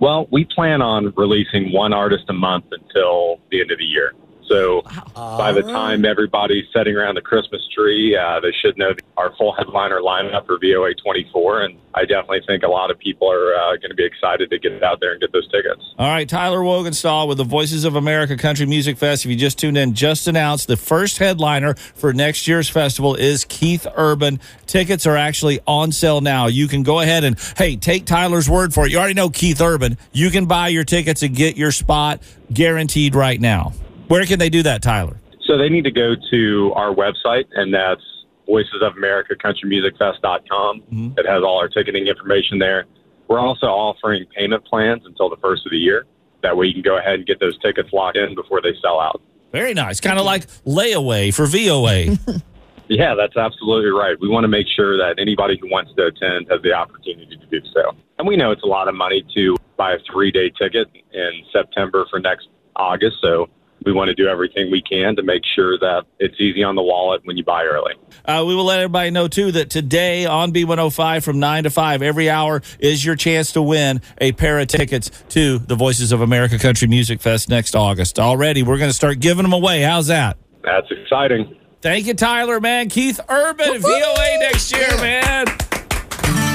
Well, 0.00 0.28
we 0.30 0.44
plan 0.44 0.80
on 0.80 1.12
releasing 1.16 1.72
one 1.72 1.92
artist 1.92 2.24
a 2.28 2.32
month 2.32 2.66
until 2.70 3.40
the 3.50 3.60
end 3.60 3.70
of 3.72 3.78
the 3.78 3.84
year. 3.84 4.12
So 4.48 4.82
by 5.14 5.52
the 5.52 5.62
time 5.62 6.04
everybody's 6.04 6.64
sitting 6.74 6.96
around 6.96 7.14
the 7.14 7.20
Christmas 7.22 7.62
tree, 7.74 8.16
uh, 8.16 8.40
they 8.40 8.52
should 8.52 8.76
know 8.78 8.94
our 9.16 9.34
full 9.36 9.54
headliner 9.54 10.00
lineup 10.00 10.46
for 10.46 10.58
VOA 10.58 10.94
24. 10.94 11.62
And 11.62 11.78
I 11.94 12.04
definitely 12.04 12.40
think 12.46 12.62
a 12.62 12.68
lot 12.68 12.90
of 12.90 12.98
people 12.98 13.30
are 13.30 13.54
uh, 13.54 13.76
going 13.76 13.90
to 13.90 13.94
be 13.94 14.04
excited 14.04 14.50
to 14.50 14.58
get 14.58 14.82
out 14.82 15.00
there 15.00 15.12
and 15.12 15.20
get 15.20 15.32
those 15.32 15.48
tickets. 15.50 15.82
All 15.98 16.08
right, 16.08 16.28
Tyler 16.28 16.60
Wogenstall 16.60 17.28
with 17.28 17.38
the 17.38 17.44
Voices 17.44 17.84
of 17.84 17.96
America 17.96 18.36
Country 18.36 18.66
Music 18.66 18.96
Fest. 18.96 19.24
If 19.24 19.30
you 19.30 19.36
just 19.36 19.58
tuned 19.58 19.76
in, 19.76 19.94
just 19.94 20.28
announced 20.28 20.68
the 20.68 20.76
first 20.76 21.18
headliner 21.18 21.74
for 21.74 22.12
next 22.12 22.48
year's 22.48 22.68
festival 22.68 23.14
is 23.14 23.44
Keith 23.44 23.86
Urban. 23.96 24.40
Tickets 24.66 25.06
are 25.06 25.16
actually 25.16 25.60
on 25.66 25.92
sale 25.92 26.20
now. 26.20 26.46
You 26.46 26.68
can 26.68 26.82
go 26.82 27.00
ahead 27.00 27.24
and, 27.24 27.38
hey, 27.56 27.76
take 27.76 28.06
Tyler's 28.06 28.48
word 28.48 28.72
for 28.72 28.86
it. 28.86 28.92
You 28.92 28.98
already 28.98 29.14
know 29.14 29.30
Keith 29.30 29.60
Urban. 29.60 29.98
You 30.12 30.30
can 30.30 30.46
buy 30.46 30.68
your 30.68 30.84
tickets 30.84 31.22
and 31.22 31.34
get 31.34 31.56
your 31.56 31.72
spot 31.72 32.22
guaranteed 32.52 33.14
right 33.14 33.40
now. 33.40 33.72
Where 34.08 34.26
can 34.26 34.38
they 34.38 34.50
do 34.50 34.62
that, 34.64 34.82
Tyler? 34.82 35.18
So 35.46 35.56
they 35.56 35.68
need 35.68 35.84
to 35.84 35.90
go 35.90 36.14
to 36.30 36.72
our 36.74 36.94
website, 36.94 37.44
and 37.52 37.72
that's 37.72 38.02
voicesofamericaCountryMusicFest.com. 38.48 40.80
Mm-hmm. 40.80 41.18
It 41.18 41.26
has 41.26 41.42
all 41.42 41.58
our 41.58 41.68
ticketing 41.68 42.06
information 42.06 42.58
there. 42.58 42.84
We're 43.28 43.40
also 43.40 43.66
offering 43.66 44.24
payment 44.36 44.64
plans 44.64 45.02
until 45.04 45.30
the 45.30 45.36
first 45.36 45.64
of 45.66 45.70
the 45.70 45.78
year. 45.78 46.06
That 46.42 46.56
way 46.56 46.66
you 46.66 46.72
can 46.72 46.82
go 46.82 46.98
ahead 46.98 47.14
and 47.14 47.26
get 47.26 47.38
those 47.40 47.58
tickets 47.60 47.90
locked 47.92 48.16
in 48.16 48.34
before 48.34 48.60
they 48.62 48.72
sell 48.80 49.00
out. 49.00 49.20
Very 49.52 49.74
nice. 49.74 50.00
Kind 50.00 50.18
of 50.18 50.24
like 50.24 50.46
layaway 50.64 51.34
for 51.34 51.46
VOA. 51.46 52.16
Yeah, 52.88 53.14
that's 53.14 53.36
absolutely 53.36 53.90
right. 53.90 54.18
We 54.18 54.28
want 54.28 54.44
to 54.44 54.48
make 54.48 54.66
sure 54.74 54.96
that 54.96 55.20
anybody 55.20 55.58
who 55.60 55.70
wants 55.70 55.92
to 55.96 56.06
attend 56.06 56.48
has 56.50 56.62
the 56.62 56.72
opportunity 56.72 57.36
to 57.36 57.46
do 57.46 57.60
so. 57.74 57.94
And 58.18 58.26
we 58.26 58.36
know 58.36 58.50
it's 58.50 58.62
a 58.62 58.66
lot 58.66 58.88
of 58.88 58.94
money 58.94 59.24
to 59.34 59.56
buy 59.76 59.92
a 59.92 59.98
three 60.10 60.32
day 60.32 60.50
ticket 60.58 60.88
in 61.12 61.30
September 61.52 62.06
for 62.08 62.18
next 62.18 62.48
August. 62.76 63.18
So 63.20 63.50
we 63.84 63.92
want 63.92 64.08
to 64.08 64.14
do 64.14 64.28
everything 64.28 64.70
we 64.70 64.82
can 64.82 65.16
to 65.16 65.22
make 65.22 65.42
sure 65.54 65.78
that 65.78 66.04
it's 66.18 66.34
easy 66.40 66.62
on 66.62 66.74
the 66.74 66.82
wallet 66.82 67.20
when 67.24 67.36
you 67.36 67.44
buy 67.44 67.64
early. 67.64 67.94
Uh, 68.24 68.44
we 68.46 68.54
will 68.54 68.64
let 68.64 68.80
everybody 68.80 69.10
know 69.10 69.28
too 69.28 69.52
that 69.52 69.70
today 69.70 70.26
on 70.26 70.52
B105 70.52 71.22
from 71.22 71.38
9 71.38 71.64
to 71.64 71.70
5 71.70 72.02
every 72.02 72.28
hour 72.28 72.62
is 72.78 73.04
your 73.04 73.16
chance 73.16 73.52
to 73.52 73.62
win 73.62 74.00
a 74.18 74.32
pair 74.32 74.58
of 74.58 74.68
tickets 74.68 75.10
to 75.30 75.58
the 75.58 75.74
Voices 75.74 76.12
of 76.12 76.20
America 76.20 76.58
Country 76.58 76.88
Music 76.88 77.20
Fest 77.20 77.48
next 77.48 77.74
August. 77.74 78.18
Already, 78.18 78.62
we're 78.62 78.78
going 78.78 78.90
to 78.90 78.96
start 78.96 79.20
giving 79.20 79.44
them 79.44 79.52
away. 79.52 79.82
How's 79.82 80.08
that? 80.08 80.36
That's 80.62 80.90
exciting. 80.90 81.56
Thank 81.80 82.06
you, 82.06 82.14
Tyler, 82.14 82.60
man. 82.60 82.88
Keith 82.88 83.20
Urban 83.28 83.80
VOA 83.80 84.38
next 84.40 84.74
year, 84.74 84.88
man. 84.96 85.46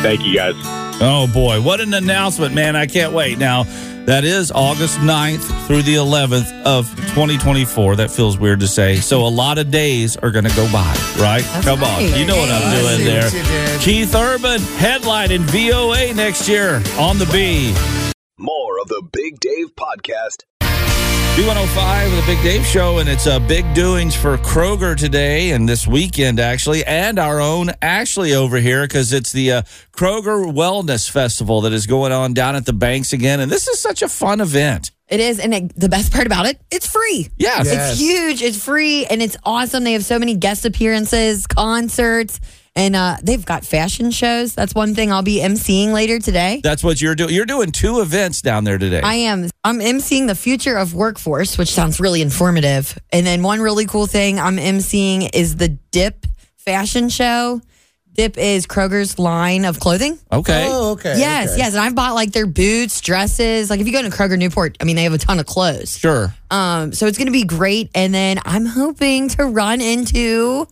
Thank 0.03 0.21
you, 0.25 0.35
guys. 0.35 0.53
Oh, 1.01 1.29
boy. 1.33 1.61
What 1.61 1.79
an 1.79 1.93
announcement, 1.93 2.53
man. 2.53 2.75
I 2.75 2.85
can't 2.85 3.13
wait. 3.13 3.37
Now, 3.37 3.63
that 4.05 4.23
is 4.25 4.51
August 4.51 4.99
9th 4.99 5.67
through 5.67 5.81
the 5.83 5.95
11th 5.95 6.63
of 6.63 6.89
2024. 7.13 7.95
That 7.97 8.11
feels 8.11 8.37
weird 8.37 8.59
to 8.59 8.67
say. 8.67 8.97
So 8.97 9.25
a 9.25 9.29
lot 9.29 9.57
of 9.57 9.71
days 9.71 10.17
are 10.17 10.31
going 10.31 10.45
to 10.45 10.55
go 10.55 10.69
by, 10.71 10.93
right? 11.19 11.43
Come 11.63 11.81
right. 11.81 12.13
on. 12.13 12.19
You 12.19 12.25
know 12.25 12.37
what 12.37 12.49
I'm 12.49 12.79
doing 12.79 13.05
there. 13.05 13.23
what 13.23 13.33
you 13.33 13.43
did. 13.43 13.81
Keith 13.81 14.15
Urban 14.15 14.59
headlining 14.59 15.41
VOA 15.41 16.13
next 16.13 16.47
year 16.49 16.81
on 16.97 17.17
the 17.17 17.29
B. 17.31 17.73
More 18.37 18.79
of 18.81 18.87
the 18.87 19.03
Big 19.11 19.39
Dave 19.39 19.75
Podcast 19.75 20.43
B105 21.33 22.15
the 22.15 22.23
Big 22.27 22.43
Dave 22.43 22.63
Show, 22.63 22.99
and 22.99 23.09
it's 23.09 23.25
a 23.25 23.39
big 23.39 23.73
doings 23.73 24.15
for 24.15 24.37
Kroger 24.37 24.95
today 24.95 25.49
and 25.49 25.67
this 25.67 25.87
weekend, 25.87 26.39
actually, 26.39 26.85
and 26.85 27.17
our 27.17 27.41
own 27.41 27.71
Ashley 27.81 28.35
over 28.35 28.57
here 28.57 28.83
because 28.83 29.11
it's 29.11 29.31
the 29.31 29.51
uh, 29.51 29.61
Kroger 29.93 30.45
Wellness 30.53 31.09
Festival 31.09 31.61
that 31.61 31.73
is 31.73 31.87
going 31.87 32.11
on 32.11 32.35
down 32.35 32.55
at 32.55 32.67
the 32.67 32.73
banks 32.73 33.13
again. 33.13 33.39
And 33.39 33.51
this 33.51 33.67
is 33.67 33.79
such 33.79 34.03
a 34.03 34.09
fun 34.09 34.41
event. 34.41 34.91
It 35.07 35.19
is, 35.19 35.39
and 35.39 35.55
it, 35.55 35.75
the 35.75 35.89
best 35.89 36.13
part 36.13 36.27
about 36.27 36.45
it, 36.45 36.61
it's 36.69 36.85
free. 36.85 37.29
Yes. 37.37 37.65
Yes. 37.65 37.93
It's 37.93 37.99
huge. 37.99 38.43
It's 38.43 38.63
free, 38.63 39.07
and 39.07 39.19
it's 39.19 39.35
awesome. 39.43 39.83
They 39.83 39.93
have 39.93 40.05
so 40.05 40.19
many 40.19 40.35
guest 40.35 40.65
appearances, 40.65 41.47
concerts, 41.47 42.41
and 42.75 42.95
uh, 42.95 43.17
they've 43.21 43.45
got 43.45 43.65
fashion 43.65 44.11
shows. 44.11 44.55
That's 44.55 44.73
one 44.73 44.95
thing 44.95 45.11
I'll 45.11 45.21
be 45.21 45.39
emceeing 45.39 45.93
later 45.93 46.19
today. 46.19 46.59
That's 46.63 46.83
what 46.83 47.01
you're 47.01 47.15
doing. 47.15 47.33
You're 47.33 47.45
doing 47.45 47.71
two 47.71 48.01
events 48.01 48.41
down 48.41 48.63
there 48.63 48.77
today. 48.77 49.01
I 49.01 49.15
am. 49.15 49.49
I'm 49.63 49.79
emceeing 49.79 50.27
the 50.27 50.35
future 50.35 50.75
of 50.77 50.93
workforce, 50.93 51.57
which 51.57 51.71
sounds 51.71 51.99
really 51.99 52.21
informative. 52.21 52.97
And 53.11 53.25
then 53.25 53.43
one 53.43 53.61
really 53.61 53.85
cool 53.85 54.07
thing 54.07 54.39
I'm 54.39 54.57
emceeing 54.57 55.29
is 55.33 55.55
the 55.55 55.69
Dip 55.69 56.25
fashion 56.57 57.09
show. 57.09 57.61
Dip 58.13 58.37
is 58.37 58.67
Kroger's 58.67 59.17
line 59.17 59.65
of 59.65 59.79
clothing. 59.79 60.19
okay. 60.31 60.67
Oh, 60.69 60.91
okay. 60.91 61.17
yes, 61.17 61.49
okay. 61.53 61.57
yes. 61.57 61.73
And 61.73 61.81
I've 61.81 61.95
bought 61.95 62.13
like 62.13 62.31
their 62.31 62.45
boots, 62.45 63.01
dresses. 63.01 63.71
Like 63.71 63.79
if 63.79 63.87
you 63.87 63.93
go 63.93 64.03
to 64.03 64.09
Kroger 64.09 64.37
Newport, 64.37 64.77
I 64.79 64.83
mean, 64.83 64.95
they 64.95 65.03
have 65.03 65.13
a 65.13 65.17
ton 65.17 65.39
of 65.39 65.47
clothes. 65.47 65.97
Sure. 65.97 66.33
Um, 66.51 66.93
so 66.93 67.07
it's 67.07 67.17
going 67.17 67.27
to 67.27 67.31
be 67.31 67.43
great. 67.43 67.89
And 67.95 68.13
then 68.13 68.37
I'm 68.45 68.67
hoping 68.67 69.29
to 69.29 69.45
run 69.45 69.81
into 69.81 70.67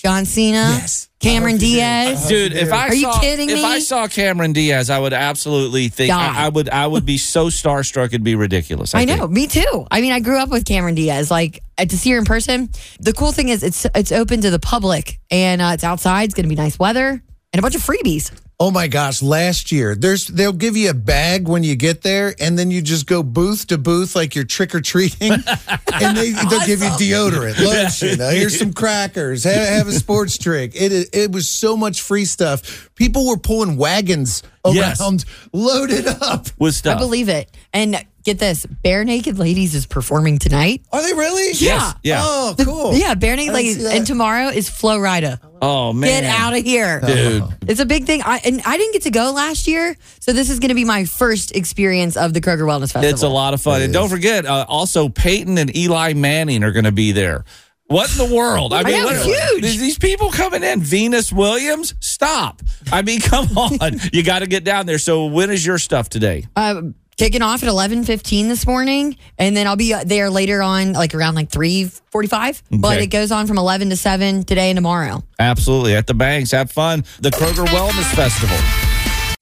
John 0.00 0.24
Cena, 0.24 0.56
Yes. 0.80 1.08
Cameron 1.20 1.56
I 1.56 1.58
hope 1.58 1.62
you 1.62 1.68
do. 1.68 1.74
Diaz. 1.76 2.28
Dude, 2.28 2.52
if 2.54 2.72
I 2.72 2.88
Are 2.88 2.94
you 2.94 3.02
saw, 3.02 3.20
kidding 3.20 3.50
if 3.50 3.56
me? 3.56 3.64
I 3.64 3.78
saw 3.80 4.08
Cameron 4.08 4.52
Diaz, 4.52 4.88
I 4.90 4.98
would 4.98 5.12
absolutely 5.12 5.88
think 5.88 6.12
I, 6.12 6.46
I 6.46 6.48
would 6.48 6.68
I 6.70 6.86
would 6.86 7.04
be 7.04 7.18
so 7.18 7.46
starstruck 7.48 8.06
it'd 8.06 8.24
be 8.24 8.34
ridiculous. 8.34 8.94
I 8.94 9.04
think. 9.04 9.18
know, 9.20 9.28
me 9.28 9.46
too. 9.46 9.86
I 9.90 10.00
mean, 10.00 10.12
I 10.12 10.20
grew 10.20 10.38
up 10.38 10.48
with 10.48 10.64
Cameron 10.64 10.94
Diaz. 10.94 11.30
Like 11.30 11.62
uh, 11.78 11.84
to 11.84 11.98
see 11.98 12.10
her 12.12 12.18
in 12.18 12.24
person. 12.24 12.70
The 13.00 13.12
cool 13.12 13.32
thing 13.32 13.50
is, 13.50 13.62
it's 13.62 13.86
it's 13.94 14.12
open 14.12 14.40
to 14.40 14.50
the 14.50 14.58
public 14.58 15.18
and 15.30 15.60
uh, 15.60 15.72
it's 15.74 15.84
outside. 15.84 16.24
It's 16.24 16.34
going 16.34 16.44
to 16.44 16.48
be 16.48 16.54
nice 16.60 16.78
weather 16.78 17.22
and 17.52 17.58
a 17.58 17.62
bunch 17.62 17.74
of 17.74 17.82
freebies. 17.82 18.30
Oh 18.62 18.70
my 18.70 18.88
gosh! 18.88 19.22
Last 19.22 19.72
year, 19.72 19.94
there's 19.94 20.26
they'll 20.26 20.52
give 20.52 20.76
you 20.76 20.90
a 20.90 20.94
bag 20.94 21.48
when 21.48 21.64
you 21.64 21.76
get 21.76 22.02
there, 22.02 22.34
and 22.38 22.58
then 22.58 22.70
you 22.70 22.82
just 22.82 23.06
go 23.06 23.22
booth 23.22 23.66
to 23.68 23.78
booth 23.78 24.14
like 24.14 24.34
you're 24.34 24.44
trick 24.44 24.74
or 24.74 24.82
treating, 24.82 25.32
and 25.94 26.14
they 26.14 26.32
they'll 26.32 26.66
give 26.66 26.80
you 26.82 26.90
deodorant, 26.90 27.58
lotion. 27.58 28.20
uh, 28.20 28.28
here's 28.28 28.58
some 28.58 28.72
crackers. 28.74 29.44
Have, 29.44 29.66
have 29.66 29.88
a 29.88 29.92
sports 29.92 30.36
drink. 30.36 30.74
It 30.74 31.08
it 31.14 31.32
was 31.32 31.48
so 31.48 31.74
much 31.74 32.02
free 32.02 32.26
stuff. 32.26 32.89
People 33.00 33.26
were 33.26 33.38
pulling 33.38 33.78
wagons 33.78 34.42
Yes. 34.66 35.00
around, 35.00 35.24
loaded 35.54 36.06
up. 36.06 36.48
With 36.58 36.74
stuff. 36.74 36.98
I 36.98 37.00
believe 37.00 37.30
it. 37.30 37.50
And 37.72 37.96
get 38.24 38.38
this, 38.38 38.66
Barenaked 38.84 39.38
Ladies 39.38 39.74
is 39.74 39.86
performing 39.86 40.38
tonight. 40.38 40.82
Are 40.92 41.02
they 41.02 41.14
really? 41.14 41.52
Yeah. 41.54 41.94
Yeah. 42.02 42.20
Oh, 42.22 42.54
cool. 42.60 42.92
Yeah, 42.94 43.14
Barenaked 43.14 43.48
I 43.48 43.52
Ladies. 43.54 43.82
And 43.86 44.06
tomorrow 44.06 44.48
is 44.48 44.68
Flo 44.68 44.98
Rida. 44.98 45.40
Oh 45.62 45.94
man. 45.94 46.24
Get 46.24 46.24
out 46.30 46.54
of 46.54 46.62
here. 46.62 47.00
Dude. 47.00 47.44
It's 47.66 47.80
a 47.80 47.86
big 47.86 48.04
thing. 48.04 48.20
I 48.22 48.36
and 48.44 48.60
I 48.66 48.76
didn't 48.76 48.92
get 48.92 49.02
to 49.04 49.10
go 49.10 49.32
last 49.32 49.66
year, 49.66 49.96
so 50.20 50.34
this 50.34 50.50
is 50.50 50.58
going 50.58 50.68
to 50.68 50.74
be 50.74 50.84
my 50.84 51.06
first 51.06 51.56
experience 51.56 52.18
of 52.18 52.34
the 52.34 52.42
Kroger 52.42 52.66
Wellness 52.66 52.92
Festival. 52.92 53.08
It's 53.08 53.22
a 53.22 53.28
lot 53.28 53.54
of 53.54 53.62
fun. 53.62 53.80
And 53.80 53.94
don't 53.94 54.10
forget, 54.10 54.44
uh, 54.44 54.66
also 54.68 55.08
Peyton 55.08 55.56
and 55.56 55.74
Eli 55.74 56.12
Manning 56.12 56.64
are 56.64 56.72
going 56.72 56.84
to 56.84 56.92
be 56.92 57.12
there. 57.12 57.46
What 57.90 58.08
in 58.12 58.18
the 58.28 58.36
world? 58.36 58.72
I 58.72 58.84
mean, 58.84 59.00
know, 59.00 59.06
what, 59.06 59.16
huge. 59.16 59.62
These, 59.62 59.80
these 59.80 59.98
people 59.98 60.30
coming 60.30 60.62
in. 60.62 60.80
Venus 60.80 61.32
Williams, 61.32 61.94
stop. 61.98 62.62
I 62.92 63.02
mean, 63.02 63.20
come 63.20 63.48
on. 63.58 63.98
you 64.12 64.22
got 64.22 64.38
to 64.38 64.46
get 64.46 64.62
down 64.62 64.86
there. 64.86 64.98
So, 64.98 65.26
when 65.26 65.50
is 65.50 65.66
your 65.66 65.76
stuff 65.76 66.08
today? 66.08 66.46
Uh, 66.54 66.82
kicking 67.16 67.42
off 67.42 67.64
at 67.64 67.68
eleven 67.68 68.04
fifteen 68.04 68.46
this 68.46 68.64
morning, 68.64 69.16
and 69.38 69.56
then 69.56 69.66
I'll 69.66 69.74
be 69.74 69.92
uh, 69.92 70.04
there 70.04 70.30
later 70.30 70.62
on, 70.62 70.92
like 70.92 71.16
around 71.16 71.34
like 71.34 71.50
three 71.50 71.86
forty 72.12 72.28
five. 72.28 72.62
But 72.70 73.00
it 73.00 73.08
goes 73.08 73.32
on 73.32 73.48
from 73.48 73.58
eleven 73.58 73.90
to 73.90 73.96
seven 73.96 74.44
today 74.44 74.70
and 74.70 74.76
tomorrow. 74.76 75.24
Absolutely. 75.40 75.96
At 75.96 76.06
the 76.06 76.14
banks. 76.14 76.52
Have 76.52 76.70
fun. 76.70 77.04
The 77.18 77.30
Kroger 77.30 77.66
Wellness 77.66 78.14
Festival. 78.14 78.56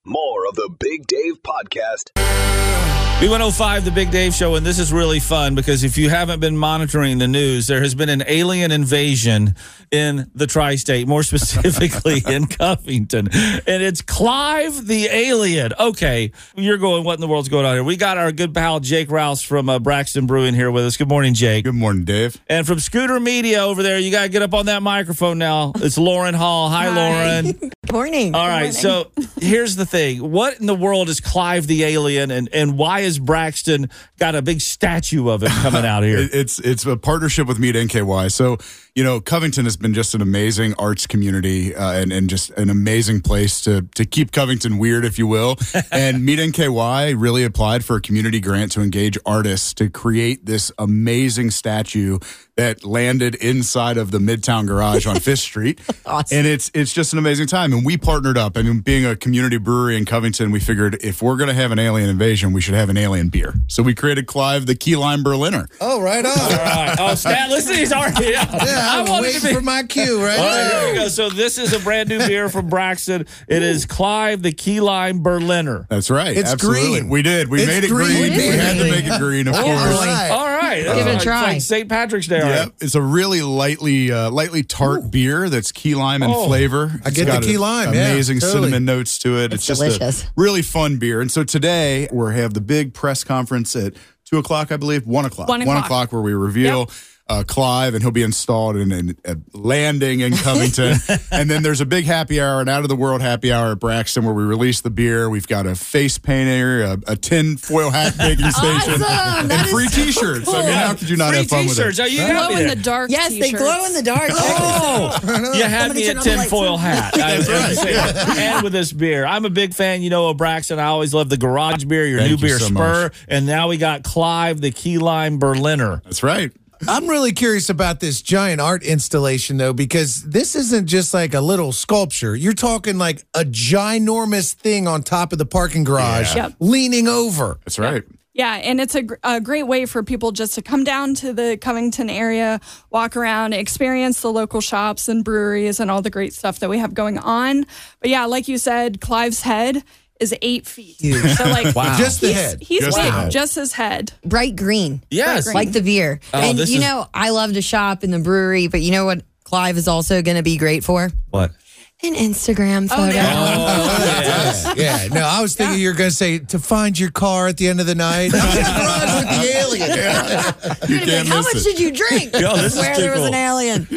More 0.06 0.46
of 0.48 0.54
the 0.54 0.74
Big 0.78 1.06
Dave 1.06 1.42
Podcast 1.42 2.97
B105, 3.18 3.82
the 3.82 3.90
Big 3.90 4.12
Dave 4.12 4.32
Show, 4.32 4.54
and 4.54 4.64
this 4.64 4.78
is 4.78 4.92
really 4.92 5.18
fun 5.18 5.56
because 5.56 5.82
if 5.82 5.98
you 5.98 6.08
haven't 6.08 6.38
been 6.38 6.56
monitoring 6.56 7.18
the 7.18 7.26
news, 7.26 7.66
there 7.66 7.80
has 7.80 7.92
been 7.92 8.08
an 8.08 8.22
alien 8.28 8.70
invasion 8.70 9.56
in 9.90 10.30
the 10.36 10.46
tri 10.46 10.76
state, 10.76 11.08
more 11.08 11.22
specifically 11.24 12.22
in 12.32 12.46
Covington. 12.46 13.26
And 13.32 13.82
it's 13.82 14.02
Clive 14.02 14.86
the 14.86 15.06
Alien. 15.06 15.72
Okay, 15.80 16.30
you're 16.54 16.78
going, 16.78 17.02
what 17.02 17.14
in 17.14 17.20
the 17.20 17.26
world's 17.26 17.48
going 17.48 17.66
on 17.66 17.74
here? 17.74 17.82
We 17.82 17.96
got 17.96 18.18
our 18.18 18.30
good 18.30 18.54
pal 18.54 18.78
Jake 18.78 19.10
Rouse 19.10 19.42
from 19.42 19.68
uh, 19.68 19.80
Braxton 19.80 20.26
Brewing 20.26 20.54
here 20.54 20.70
with 20.70 20.84
us. 20.84 20.96
Good 20.96 21.08
morning, 21.08 21.34
Jake. 21.34 21.64
Good 21.64 21.74
morning, 21.74 22.04
Dave. 22.04 22.40
And 22.46 22.68
from 22.68 22.78
Scooter 22.78 23.18
Media 23.18 23.64
over 23.64 23.82
there, 23.82 23.98
you 23.98 24.12
got 24.12 24.22
to 24.22 24.28
get 24.28 24.42
up 24.42 24.54
on 24.54 24.66
that 24.66 24.80
microphone 24.80 25.38
now. 25.38 25.72
It's 25.74 25.98
Lauren 25.98 26.34
Hall. 26.34 26.70
Hi, 26.70 26.88
Lauren. 26.88 27.52
Good 27.88 27.94
morning. 27.94 28.34
All 28.34 28.46
right, 28.46 28.74
so 28.74 29.10
here's 29.40 29.74
the 29.74 29.86
thing. 29.86 30.30
What 30.30 30.60
in 30.60 30.66
the 30.66 30.74
world 30.74 31.08
is 31.08 31.20
Clive 31.20 31.66
the 31.66 31.84
Alien 31.84 32.30
and, 32.30 32.48
and 32.52 32.76
why 32.76 33.00
is 33.00 33.07
Braxton 33.16 33.88
got 34.18 34.34
a 34.34 34.42
big 34.42 34.60
statue 34.60 35.28
of 35.28 35.42
him 35.42 35.50
coming 35.62 35.84
out 35.84 36.02
here? 36.02 36.18
It's 36.38 36.58
it's 36.58 36.84
a 36.84 36.96
partnership 36.96 37.46
with 37.46 37.58
Meet 37.58 37.74
NKY. 37.74 38.30
So 38.30 38.58
you 38.94 39.04
know, 39.04 39.20
Covington 39.20 39.64
has 39.64 39.76
been 39.76 39.94
just 39.94 40.14
an 40.14 40.20
amazing 40.20 40.74
arts 40.78 41.06
community 41.06 41.74
uh, 41.74 41.92
and 41.92 42.12
and 42.12 42.28
just 42.28 42.50
an 42.50 42.70
amazing 42.70 43.20
place 43.20 43.60
to 43.62 43.82
to 43.94 44.04
keep 44.04 44.32
Covington 44.32 44.78
weird, 44.78 45.04
if 45.04 45.18
you 45.18 45.26
will. 45.28 45.56
and 45.92 46.24
Meet 46.24 46.40
NKY 46.40 47.14
really 47.16 47.44
applied 47.44 47.84
for 47.84 47.96
a 47.96 48.00
community 48.00 48.40
grant 48.40 48.72
to 48.72 48.80
engage 48.80 49.16
artists 49.24 49.72
to 49.74 49.88
create 49.88 50.46
this 50.46 50.72
amazing 50.78 51.50
statue 51.50 52.18
that 52.58 52.84
landed 52.84 53.36
inside 53.36 53.96
of 53.96 54.10
the 54.10 54.18
Midtown 54.18 54.66
Garage 54.66 55.06
on 55.06 55.20
Fifth 55.20 55.38
Street. 55.38 55.80
And 56.32 56.46
it's 56.46 56.70
it's 56.74 56.92
just 56.92 57.12
an 57.12 57.18
amazing 57.18 57.46
time. 57.46 57.72
And 57.72 57.84
we 57.84 57.96
partnered 57.98 58.36
up. 58.38 58.56
I 58.56 58.62
mean, 58.62 58.80
being 58.80 59.04
a 59.04 59.14
community 59.14 59.58
brewery 59.58 59.96
in 59.96 60.04
Covington, 60.06 60.50
we 60.50 60.58
figured 60.58 60.96
if 61.02 61.20
we're 61.22 61.36
going 61.36 61.48
to 61.48 61.54
have 61.54 61.70
an 61.70 61.78
alien 61.78 62.08
invasion, 62.08 62.52
we 62.52 62.60
should 62.62 62.74
have 62.74 62.88
an 62.88 62.96
alien 62.96 63.28
beer. 63.28 63.54
So 63.68 63.82
we 63.82 63.94
created 63.94 64.26
Clive 64.26 64.64
the 64.66 64.74
Key 64.74 64.96
Lime 64.96 65.22
Berliner. 65.22 65.68
Oh, 65.82 66.00
right 66.00 66.24
on. 66.24 66.32
All 66.38 66.48
right. 66.48 66.96
Oh, 66.98 67.14
Stat, 67.14 67.48
listen, 67.50 67.76
he's 67.76 67.92
already 67.92 68.34
out. 68.34 68.48
Yeah, 68.52 68.80
I 68.90 69.00
was 69.02 69.10
wanted 69.10 69.22
waiting 69.26 69.40
to 69.42 69.46
be- 69.48 69.54
for 69.54 69.60
my 69.60 69.82
cue 69.84 70.22
right 70.24 70.38
All 70.38 70.44
right, 70.46 70.54
there. 70.54 70.80
here 70.86 70.92
we 70.94 70.98
go. 70.98 71.08
So 71.08 71.28
this 71.30 71.58
is 71.58 71.72
a 71.74 71.78
brand 71.78 72.08
new 72.08 72.18
beer 72.18 72.48
from 72.48 72.68
Braxton. 72.68 73.26
It 73.48 73.62
is 73.62 73.84
Clive 73.86 74.42
the 74.42 74.52
Key 74.52 74.80
Lime 74.80 75.22
Berliner. 75.22 75.86
That's 75.90 76.10
right. 76.10 76.36
It's 76.36 76.52
Absolutely. 76.52 77.00
green. 77.00 77.08
We 77.10 77.22
did. 77.22 77.48
We 77.48 77.58
It's 77.60 77.66
made 77.68 77.84
it 77.84 77.90
green. 77.90 78.16
green. 78.16 78.32
We 78.32 78.46
had 78.56 78.78
to 78.78 78.84
make 78.90 79.04
it 79.06 79.18
green, 79.20 79.46
of 79.46 79.54
All 79.54 79.62
course. 79.62 79.78
right. 80.06 80.30
All 80.30 80.46
right. 80.46 80.57
Give 80.76 80.86
it 80.86 81.06
a 81.06 81.14
It's 81.14 81.24
try. 81.24 81.42
like 81.54 81.60
St. 81.62 81.88
Patrick's 81.88 82.26
Day. 82.26 82.40
all 82.40 82.48
Yeah, 82.48 82.58
right. 82.64 82.72
it's 82.80 82.94
a 82.94 83.02
really 83.02 83.42
lightly, 83.42 84.10
uh, 84.12 84.30
lightly 84.30 84.62
tart 84.62 85.10
beer 85.10 85.48
that's 85.48 85.72
key 85.72 85.94
lime 85.94 86.22
in 86.22 86.30
Oh. 86.30 86.46
flavor. 86.46 87.00
I 87.04 87.08
It's 87.08 87.16
get 87.16 87.26
the 87.40 87.46
key 87.46 87.54
a- 87.54 87.60
lime, 87.60 87.94
yeah, 87.94 88.08
amazing 88.08 88.40
totally. 88.40 88.62
cinnamon 88.64 88.84
notes 88.84 89.18
to 89.20 89.38
it. 89.38 89.46
It's, 89.52 89.54
It's 89.56 89.66
just 89.66 89.80
delicious. 89.80 90.22
a 90.24 90.26
really 90.36 90.62
fun 90.62 90.96
beer. 90.98 91.20
And 91.20 91.30
so 91.30 91.44
today 91.44 92.08
we 92.12 92.34
have 92.34 92.54
the 92.54 92.60
big 92.60 92.94
press 92.94 93.24
conference 93.24 93.74
at 93.76 93.94
two 94.28 94.38
o'clock, 94.38 94.70
I 94.70 94.76
believe, 94.76 95.06
one 95.06 95.24
o'clock, 95.24 95.48
One 95.48 95.62
o'clock. 95.62 96.12
where 96.12 96.22
we 96.22 96.32
reveal. 96.34 96.90
Uh, 97.28 97.44
Clive, 97.46 97.94
and 97.94 98.02
he'll 98.02 98.10
be 98.10 98.22
installed 98.22 98.76
in, 98.76 98.90
in 98.90 99.16
a 99.24 99.36
landing 99.52 100.20
in 100.20 100.34
Covington. 100.36 100.96
and 101.30 101.50
then 101.50 101.62
there's 101.62 101.80
a 101.80 101.86
big 101.86 102.04
happy 102.06 102.40
hour, 102.40 102.60
an 102.60 102.68
out 102.68 102.82
of 102.82 102.88
the 102.88 102.96
world 102.96 103.20
happy 103.20 103.52
hour 103.52 103.72
at 103.72 103.80
Braxton, 103.80 104.24
where 104.24 104.34
we 104.34 104.44
release 104.44 104.80
the 104.80 104.90
beer. 104.90 105.28
We've 105.28 105.46
got 105.46 105.66
a 105.66 105.74
face 105.74 106.16
painter, 106.18 106.82
a, 106.82 106.98
a 107.12 107.16
tin 107.16 107.56
foil 107.58 107.90
hat 107.90 108.16
making 108.18 108.50
station, 108.50 109.02
Awesome. 109.02 109.50
And 109.50 109.66
is 109.66 109.70
free 109.70 109.88
T-shirts. 109.88 110.48
I 110.48 110.62
mean, 110.62 110.72
how 110.72 110.94
could 110.94 111.08
you 111.10 111.16
not 111.16 111.30
Free 111.30 111.38
have 111.38 111.48
fun 111.48 111.62
t-shirts. 111.66 111.98
with 111.98 112.00
Oh, 112.00 112.04
it? 112.06 112.12
you 112.12 112.22
Huh? 112.22 112.28
got 112.32 112.48
Glow 112.50 112.58
in 112.60 112.66
the 112.68 112.76
dark. 112.76 113.10
Yes, 113.10 113.30
they 113.30 113.40
t-shirts. 113.40 113.62
glow 113.62 113.84
in 113.84 113.92
the 113.92 114.02
dark. 114.02 114.30
Oh, 114.32 115.18
you 115.54 115.64
had 115.64 115.88
Somebody 115.88 116.00
me 116.00 116.06
turn 116.06 116.16
at 116.16 116.16
on 116.18 116.22
tinfoil 116.38 116.76
hat. 116.76 117.12
That's 117.16 117.48
I- 117.48 117.52
right, 117.52 117.76
saying, 117.76 118.38
And 118.38 118.62
with 118.62 118.72
this 118.72 118.92
beer. 118.92 119.26
I'm 119.26 119.44
a 119.44 119.50
big 119.50 119.74
fan, 119.74 120.02
you 120.02 120.10
know, 120.10 120.28
of 120.28 120.36
Braxton. 120.36 120.78
I 120.78 120.84
always 120.86 121.12
love 121.12 121.28
the 121.28 121.36
garage 121.36 121.84
beer, 121.84 122.06
your 122.06 122.18
Thank 122.20 122.30
new 122.30 122.36
you 122.36 122.42
beer 122.42 122.58
so 122.58 122.66
Spur. 122.66 123.02
much. 123.04 123.14
And 123.28 123.46
now 123.46 123.68
we 123.68 123.76
got 123.76 124.02
Clive, 124.02 124.60
the 124.60 124.70
key 124.70 124.98
lime 124.98 125.38
Berliner. 125.38 126.00
That's 126.04 126.22
right. 126.22 126.52
I'm 126.86 127.08
really 127.08 127.32
curious 127.32 127.68
about 127.70 128.00
this 128.00 128.22
giant 128.22 128.60
art 128.60 128.82
installation, 128.82 129.56
though, 129.56 129.72
because 129.72 130.22
this 130.22 130.54
isn't 130.54 130.86
just 130.86 131.12
like 131.14 131.34
a 131.34 131.40
little 131.40 131.72
sculpture. 131.72 132.36
You're 132.36 132.52
talking 132.52 132.98
like 132.98 133.24
a 133.34 133.44
ginormous 133.44 134.54
thing 134.54 134.86
on 134.86 135.02
top 135.02 135.32
of 135.32 135.38
the 135.38 135.46
parking 135.46 135.84
garage, 135.84 136.34
Yeah. 136.36 136.44
Yep. 136.48 136.54
leaning 136.60 137.08
over. 137.08 137.58
That's 137.64 137.78
right. 137.78 138.04
Yeah, 138.34 138.54
and 138.54 138.80
it's 138.80 138.94
a, 138.94 139.02
gr- 139.02 139.14
a 139.24 139.40
great 139.40 139.64
way 139.64 139.84
for 139.84 140.04
people 140.04 140.30
just 140.30 140.54
to 140.54 140.62
come 140.62 140.84
down 140.84 141.14
to 141.14 141.32
the 141.32 141.56
Covington 141.60 142.08
area, 142.08 142.60
walk 142.88 143.16
around, 143.16 143.52
experience 143.52 144.20
the 144.20 144.30
local 144.32 144.60
shops 144.60 145.08
and 145.08 145.24
breweries 145.24 145.80
and 145.80 145.90
all 145.90 146.02
the 146.02 146.10
great 146.10 146.32
stuff 146.32 146.60
that 146.60 146.70
we 146.70 146.78
have 146.78 146.94
going 146.94 147.18
on. 147.18 147.66
But 148.00 148.10
yeah, 148.10 148.26
like 148.26 148.46
you 148.46 148.56
said, 148.58 149.00
Clive's 149.00 149.40
head 149.40 149.82
is 150.20 150.34
eight 150.42 150.66
feet. 150.66 150.96
So 150.98 151.44
like, 151.44 151.74
Wow. 151.76 151.96
Just 151.98 152.20
the 152.20 152.28
he's, 152.28 152.36
head. 152.36 152.62
He's 152.62 152.80
Just 152.80 152.96
the 152.96 153.02
big, 153.04 153.12
head. 153.12 153.30
just 153.30 153.54
his 153.54 153.72
head. 153.72 154.12
Bright 154.24 154.56
green. 154.56 155.02
Yes. 155.10 155.44
green. 155.44 155.54
Like 155.54 155.72
the 155.72 155.82
beer. 155.82 156.20
Oh, 156.34 156.38
and 156.40 156.58
you 156.58 156.62
is- 156.64 156.80
know, 156.80 157.06
I 157.14 157.30
love 157.30 157.52
to 157.54 157.62
shop 157.62 158.04
in 158.04 158.10
the 158.10 158.18
brewery, 158.18 158.66
but 158.68 158.80
you 158.80 158.90
know 158.92 159.04
what 159.04 159.22
Clive 159.44 159.76
is 159.76 159.88
also 159.88 160.20
going 160.22 160.36
to 160.36 160.42
be 160.42 160.56
great 160.58 160.84
for? 160.84 161.10
What? 161.30 161.52
An 162.00 162.14
Instagram 162.14 162.88
photo. 162.88 163.06
yeah. 163.12 164.72
yeah. 164.76 165.08
No, 165.08 165.20
I 165.22 165.42
was 165.42 165.56
thinking 165.56 165.80
you 165.80 165.88
were 165.88 165.96
going 165.96 166.10
to 166.10 166.14
say 166.14 166.38
to 166.38 166.60
find 166.60 166.96
your 166.96 167.10
car 167.10 167.48
at 167.48 167.56
the 167.56 167.66
end 167.66 167.80
of 167.80 167.86
the 167.86 167.96
night. 167.96 168.30
I'm 168.32 168.56
in 168.56 168.62
the 168.62 168.70
garage 168.78 169.14
with 169.14 169.28
the 169.28 169.58
alien. 169.58 170.88
You 170.88 171.00
can't 171.00 171.26
How 171.28 171.38
miss 171.38 171.54
much 171.54 171.56
it. 171.56 171.64
did 171.64 171.80
you 171.80 171.90
drink? 171.90 172.32
Yo, 172.40 172.56
this 172.56 172.74
is 172.76 172.80
Where 172.80 172.94
too 172.94 173.00
there 173.00 173.14
was 173.14 173.24
an 173.24 173.34
alien. 173.34 173.88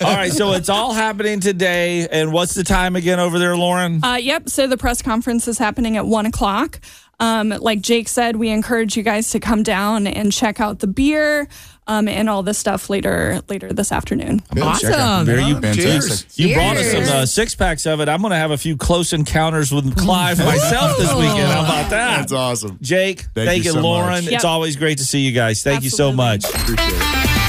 All 0.00 0.14
right, 0.14 0.30
so 0.32 0.52
it's 0.52 0.68
all 0.68 0.92
happening 0.92 1.40
today. 1.40 2.06
And 2.08 2.32
what's 2.32 2.54
the 2.54 2.62
time 2.64 2.94
again 2.94 3.18
over 3.18 3.40
there, 3.40 3.56
Lauren? 3.56 4.04
Uh, 4.04 4.14
yep. 4.14 4.48
So 4.48 4.68
the 4.68 4.76
press 4.76 5.02
conference 5.02 5.48
is 5.48 5.58
happening 5.58 5.96
at 5.96 6.06
one 6.06 6.26
o'clock. 6.26 6.80
Um, 7.20 7.48
like 7.48 7.80
Jake 7.80 8.08
said, 8.08 8.36
we 8.36 8.50
encourage 8.50 8.96
you 8.96 9.02
guys 9.02 9.32
to 9.32 9.40
come 9.40 9.64
down 9.64 10.06
and 10.06 10.30
check 10.32 10.60
out 10.60 10.78
the 10.78 10.86
beer 10.86 11.48
um, 11.88 12.06
and 12.06 12.28
all 12.30 12.42
this 12.42 12.58
stuff 12.58 12.88
later 12.88 13.40
later 13.48 13.72
this 13.72 13.90
afternoon. 13.90 14.42
Awesome. 14.60 15.24
There 15.26 15.40
you, 15.40 15.60
Fantastic. 15.60 16.38
you 16.38 16.54
brought 16.54 16.76
us 16.76 16.92
some 16.92 17.02
uh, 17.04 17.26
six 17.26 17.54
packs 17.54 17.86
of 17.86 18.00
it. 18.00 18.08
I'm 18.08 18.20
going 18.20 18.30
to 18.30 18.36
have 18.36 18.50
a 18.50 18.58
few 18.58 18.76
close 18.76 19.12
encounters 19.12 19.72
with 19.72 19.96
Clive 19.96 20.38
myself 20.38 20.96
this 20.98 21.12
weekend. 21.14 21.48
How 21.48 21.60
about 21.64 21.90
that? 21.90 22.18
That's 22.20 22.32
awesome. 22.32 22.78
Jake, 22.80 23.26
thank, 23.34 23.64
you 23.64 23.70
you, 23.70 23.72
so 23.72 23.80
Lauren. 23.80 24.10
much. 24.10 24.24
It's 24.24 24.32
Yep. 24.32 24.44
always 24.44 24.76
great 24.76 24.98
to 24.98 25.04
see 25.04 25.20
you 25.20 25.32
guys. 25.32 25.62
Thank 25.62 25.82
you 25.82 25.90
so 25.90 26.12
much. 26.12 26.44
Appreciate 26.44 26.78
it. 26.78 26.98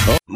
More 0.08 0.16
of 0.16 0.20
the 0.28 0.34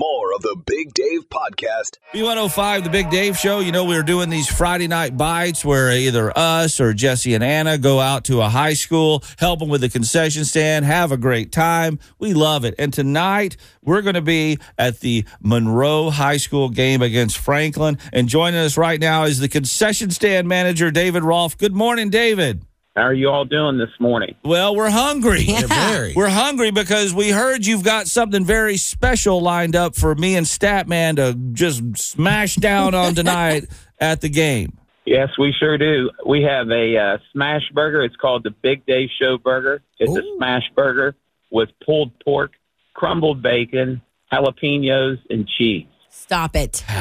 Big 0.66 0.94
Dave 0.94 1.30
Podcast. 1.30 1.98
B105, 2.14 2.84
the 2.84 2.90
Big 2.90 3.10
Dave 3.10 3.38
Show. 3.38 3.60
You 3.60 3.72
know, 3.72 3.86
we 3.86 3.96
are 3.96 4.04
doing 4.04 4.30
these 4.30 4.48
Friday 4.48 4.88
night 4.88 5.18
bites 5.18 5.66
where 5.66 5.92
either 5.92 6.32
us 6.38 6.80
or 6.80 6.94
Jesse 6.94 7.34
and 7.34 7.44
Anna 7.44 7.78
go 7.78 8.00
out 8.00 8.24
to 8.26 8.42
a 8.42 8.50
high 8.50 8.74
school, 8.74 9.24
help 9.40 9.60
them 9.60 9.70
with 9.70 9.82
the 9.82 9.90
concession 9.90 10.46
stand, 10.46 10.86
have 10.86 11.12
a 11.12 11.18
great 11.18 11.52
time. 11.52 12.00
We 12.20 12.34
love 12.34 12.66
it. 12.66 12.76
And 12.78 12.94
tonight, 12.94 13.58
we're 13.82 14.02
going 14.02 14.16
to 14.16 14.22
be 14.22 14.58
at 14.78 15.00
the 15.00 15.26
Monroe 15.42 16.10
High 16.10 16.38
School 16.38 16.70
game 16.70 17.02
against 17.02 17.38
Franklin. 17.38 17.98
And 18.12 18.30
joining 18.30 18.60
us 18.60 18.78
right 18.78 19.00
now 19.00 19.24
is 19.24 19.40
the 19.40 19.50
concession 19.50 20.12
stand 20.12 20.48
manager, 20.48 20.92
David 20.92 21.24
Rolfe. 21.24 21.58
Good 21.58 21.74
morning, 21.74 22.10
David. 22.10 22.64
How 22.96 23.04
are 23.04 23.14
you 23.14 23.30
all 23.30 23.44
doing 23.44 23.80
this 23.80 23.90
morning? 24.00 24.36
Well, 24.46 24.76
we're 24.76 24.92
hungry. 24.92 25.48
very. 25.68 26.14
We're 26.16 26.30
hungry 26.30 26.70
because 26.70 27.12
we 27.12 27.32
heard 27.32 27.66
you've 27.66 27.84
got 27.84 28.08
something 28.08 28.46
very 28.46 28.78
special 28.78 29.42
lined 29.42 29.76
up 29.76 29.96
for 29.96 30.14
me 30.14 30.36
and 30.36 30.46
Statman 30.46 31.16
to 31.16 31.34
just 31.54 31.82
smash 31.98 32.56
down 32.56 32.94
on 32.94 33.16
tonight 33.16 33.66
at 34.00 34.22
the 34.22 34.30
game. 34.30 34.78
Yes, 35.06 35.30
we 35.40 35.54
sure 35.60 35.78
do. 35.80 36.12
We 36.26 36.44
have 36.44 36.70
a 36.70 36.98
uh, 36.98 37.18
smash 37.32 37.64
burger. 37.74 38.04
It's 38.04 38.16
called 38.16 38.44
the 38.44 38.52
Big 38.52 38.86
Day 38.86 39.10
Show 39.20 39.40
Burger. 39.40 39.82
It's 39.98 40.16
a 40.16 40.22
smash 40.38 40.64
burger 40.76 41.16
with 41.52 41.70
pulled 41.84 42.12
pork, 42.24 42.52
crumbled 42.94 43.42
bacon, 43.42 44.04
jalapenos, 44.32 45.18
and 45.32 45.48
cheese. 45.48 45.88
Stop 46.16 46.56
it. 46.56 46.84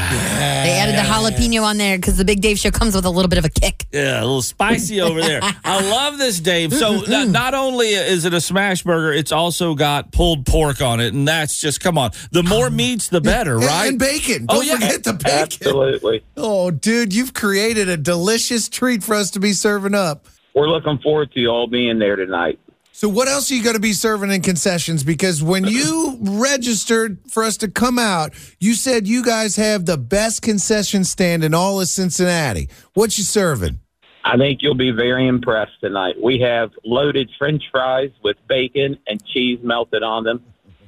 They 0.62 0.78
added 0.78 0.94
the 0.94 1.02
jalapeno 1.02 1.64
on 1.64 1.76
there 1.76 1.98
because 1.98 2.16
the 2.16 2.24
Big 2.24 2.40
Dave 2.40 2.56
show 2.56 2.70
comes 2.70 2.94
with 2.94 3.04
a 3.04 3.10
little 3.10 3.28
bit 3.28 3.38
of 3.38 3.44
a 3.44 3.48
kick. 3.48 3.86
Yeah, 3.92 4.20
a 4.20 4.22
little 4.22 4.42
spicy 4.42 5.00
over 5.00 5.20
there. 5.20 5.40
I 5.64 5.80
love 5.90 6.18
this, 6.18 6.38
Dave. 6.38 6.72
So 6.72 6.98
mm-hmm. 7.00 7.10
not, 7.10 7.28
not 7.28 7.54
only 7.54 7.88
is 7.88 8.24
it 8.24 8.32
a 8.32 8.40
smash 8.40 8.84
burger, 8.84 9.12
it's 9.12 9.32
also 9.32 9.74
got 9.74 10.12
pulled 10.12 10.46
pork 10.46 10.80
on 10.80 11.00
it, 11.00 11.14
and 11.14 11.26
that's 11.26 11.60
just 11.60 11.80
come 11.80 11.98
on. 11.98 12.12
The 12.30 12.44
more 12.44 12.70
meats, 12.70 13.08
the 13.08 13.20
better, 13.20 13.56
And- 13.56 13.64
right? 13.64 13.88
And 13.88 13.98
bacon. 13.98 14.46
Oh, 14.48 14.56
Don't 14.56 14.66
yeah. 14.66 14.74
forget 14.74 15.02
the 15.02 15.14
bacon. 15.14 15.38
Absolutely. 15.40 16.24
Oh, 16.36 16.70
dude, 16.70 17.12
you've 17.12 17.34
created 17.34 17.88
a 17.88 17.96
delicious 17.96 18.68
treat 18.68 19.02
for 19.02 19.16
us 19.16 19.32
to 19.32 19.40
be 19.40 19.52
serving 19.52 19.94
up. 19.96 20.26
We're 20.54 20.68
looking 20.68 20.98
forward 20.98 21.32
to 21.32 21.40
you 21.40 21.48
all 21.48 21.66
being 21.66 21.98
there 21.98 22.14
tonight. 22.16 22.60
So, 22.94 23.08
what 23.08 23.26
else 23.26 23.50
are 23.50 23.54
you 23.54 23.62
going 23.62 23.74
to 23.74 23.80
be 23.80 23.94
serving 23.94 24.30
in 24.30 24.42
concessions? 24.42 25.02
Because 25.02 25.42
when 25.42 25.64
you 25.64 26.18
registered 26.20 27.18
for 27.28 27.42
us 27.42 27.56
to 27.58 27.68
come 27.68 27.98
out, 27.98 28.32
you 28.60 28.74
said 28.74 29.08
you 29.08 29.24
guys 29.24 29.56
have 29.56 29.86
the 29.86 29.96
best 29.96 30.42
concession 30.42 31.02
stand 31.04 31.42
in 31.42 31.54
all 31.54 31.80
of 31.80 31.88
Cincinnati. 31.88 32.68
What 32.92 33.16
you 33.16 33.24
serving? 33.24 33.80
I 34.24 34.36
think 34.36 34.60
you'll 34.62 34.74
be 34.74 34.92
very 34.92 35.26
impressed 35.26 35.80
tonight. 35.80 36.16
We 36.22 36.38
have 36.40 36.70
loaded 36.84 37.30
French 37.38 37.62
fries 37.72 38.10
with 38.22 38.36
bacon 38.46 38.98
and 39.08 39.24
cheese 39.24 39.58
melted 39.62 40.02
on 40.02 40.24
them. 40.24 40.44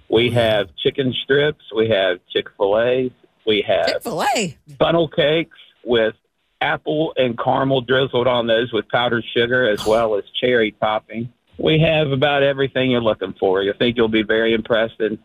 We 0.09 0.31
have 0.31 0.69
chicken 0.77 1.15
strips. 1.25 1.65
We 1.75 1.89
have 1.89 2.19
Chick 2.31 2.47
fil 2.57 2.79
A. 2.79 3.11
We 3.47 3.65
have 3.67 3.89
Chick 3.89 4.03
fil 4.03 4.23
A. 4.23 4.57
funnel 4.79 5.09
cakes 5.09 5.57
with 5.85 6.15
apple 6.61 7.13
and 7.17 7.37
caramel 7.39 7.81
drizzled 7.81 8.27
on 8.27 8.47
those 8.47 8.73
with 8.73 8.89
powdered 8.89 9.25
sugar 9.35 9.69
as 9.69 9.85
well 9.85 10.17
as 10.17 10.25
cherry 10.41 10.73
topping. 10.81 11.33
We 11.59 11.81
have 11.81 12.11
about 12.11 12.43
everything 12.43 12.91
you're 12.91 13.01
looking 13.01 13.35
for. 13.39 13.63
I 13.63 13.73
think 13.79 13.97
you'll 13.97 14.09
be 14.09 14.23
very 14.23 14.55
impressed 14.55 15.01
and 15.01 15.19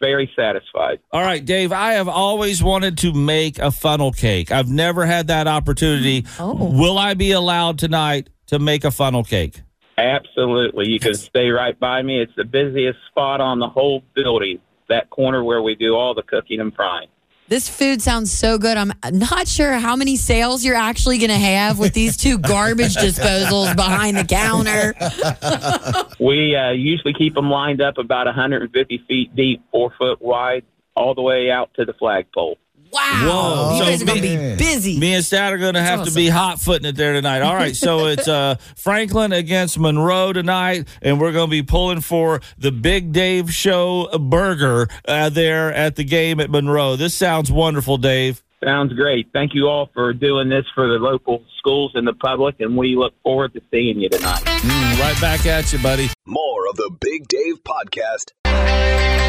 very 0.00 0.30
satisfied. 0.34 0.98
All 1.12 1.22
right, 1.22 1.44
Dave, 1.44 1.72
I 1.72 1.92
have 1.94 2.08
always 2.08 2.62
wanted 2.62 2.98
to 2.98 3.12
make 3.12 3.58
a 3.58 3.70
funnel 3.70 4.12
cake. 4.12 4.50
I've 4.50 4.68
never 4.68 5.06
had 5.06 5.28
that 5.28 5.46
opportunity. 5.46 6.26
Oh. 6.38 6.54
Will 6.54 6.98
I 6.98 7.14
be 7.14 7.32
allowed 7.32 7.78
tonight 7.78 8.28
to 8.46 8.58
make 8.58 8.84
a 8.84 8.90
funnel 8.90 9.22
cake? 9.22 9.60
Absolutely. 9.98 10.88
You 10.88 10.98
can 10.98 11.14
stay 11.14 11.50
right 11.50 11.78
by 11.78 12.02
me. 12.02 12.20
It's 12.20 12.32
the 12.36 12.44
busiest 12.44 12.98
spot 13.08 13.40
on 13.40 13.60
the 13.60 13.68
whole 13.68 14.02
building, 14.14 14.58
that 14.88 15.10
corner 15.10 15.44
where 15.44 15.62
we 15.62 15.74
do 15.74 15.94
all 15.94 16.14
the 16.14 16.22
cooking 16.22 16.60
and 16.60 16.74
frying. 16.74 17.08
This 17.52 17.68
food 17.68 18.00
sounds 18.00 18.32
so 18.32 18.56
good. 18.56 18.78
I'm 18.78 18.94
not 19.12 19.46
sure 19.46 19.72
how 19.74 19.94
many 19.94 20.16
sales 20.16 20.64
you're 20.64 20.74
actually 20.74 21.18
going 21.18 21.28
to 21.28 21.36
have 21.36 21.78
with 21.78 21.92
these 21.92 22.16
two 22.16 22.38
garbage 22.54 22.94
disposals 22.94 23.76
behind 23.76 24.16
the 24.16 24.24
counter. 24.24 24.94
We 26.18 26.56
uh, 26.56 26.70
usually 26.70 27.12
keep 27.12 27.34
them 27.34 27.50
lined 27.50 27.82
up 27.82 27.98
about 27.98 28.24
150 28.24 29.04
feet 29.06 29.36
deep, 29.36 29.62
four 29.70 29.92
foot 29.98 30.22
wide, 30.22 30.64
all 30.96 31.14
the 31.14 31.20
way 31.20 31.50
out 31.50 31.68
to 31.74 31.84
the 31.84 31.92
flagpole. 31.92 32.56
Wow. 32.92 33.22
Whoa. 33.24 33.72
You 33.72 33.78
So 33.78 33.84
guys 33.90 34.02
are 34.02 34.04
going 34.06 34.22
to 34.22 34.22
be 34.22 34.56
busy. 34.56 34.98
Me 34.98 35.14
and 35.14 35.24
Stat 35.24 35.52
are 35.52 35.58
going 35.58 35.74
to 35.74 35.82
have 35.82 36.04
to 36.04 36.12
be 36.12 36.28
hot 36.28 36.60
footing 36.60 36.86
it 36.86 36.94
there 36.96 37.14
tonight. 37.14 37.40
All 37.40 37.54
right, 37.54 37.74
so 37.74 38.06
it's 38.06 38.28
uh, 38.28 38.56
Franklin 38.76 39.32
against 39.32 39.78
Monroe 39.78 40.32
tonight, 40.32 40.86
and 41.00 41.18
we're 41.20 41.32
going 41.32 41.46
to 41.48 41.50
be 41.50 41.62
pulling 41.62 42.02
for 42.02 42.40
the 42.58 42.70
Big 42.70 43.12
Dave 43.12 43.52
Show 43.52 44.08
burger 44.18 44.88
uh, 45.06 45.30
there 45.30 45.72
at 45.72 45.96
the 45.96 46.04
game 46.04 46.38
at 46.38 46.50
Monroe. 46.50 46.96
This 46.96 47.14
sounds 47.14 47.50
wonderful, 47.50 47.96
Dave. 47.96 48.42
Sounds 48.62 48.92
great. 48.92 49.28
Thank 49.32 49.54
you 49.54 49.66
all 49.66 49.90
for 49.92 50.12
doing 50.12 50.48
this 50.48 50.64
for 50.74 50.86
the 50.86 50.94
local 50.94 51.42
schools 51.58 51.92
and 51.94 52.06
the 52.06 52.12
public, 52.12 52.60
and 52.60 52.76
we 52.76 52.94
look 52.94 53.14
forward 53.22 53.54
to 53.54 53.60
seeing 53.72 53.98
you 53.98 54.08
tonight. 54.08 54.42
Mm, 54.44 55.00
right 55.00 55.20
back 55.20 55.46
at 55.46 55.72
you, 55.72 55.78
buddy. 55.80 56.10
More 56.26 56.68
of 56.68 56.76
the 56.76 56.90
Big 57.00 57.26
Dave 57.26 57.64
Podcast. 57.64 59.21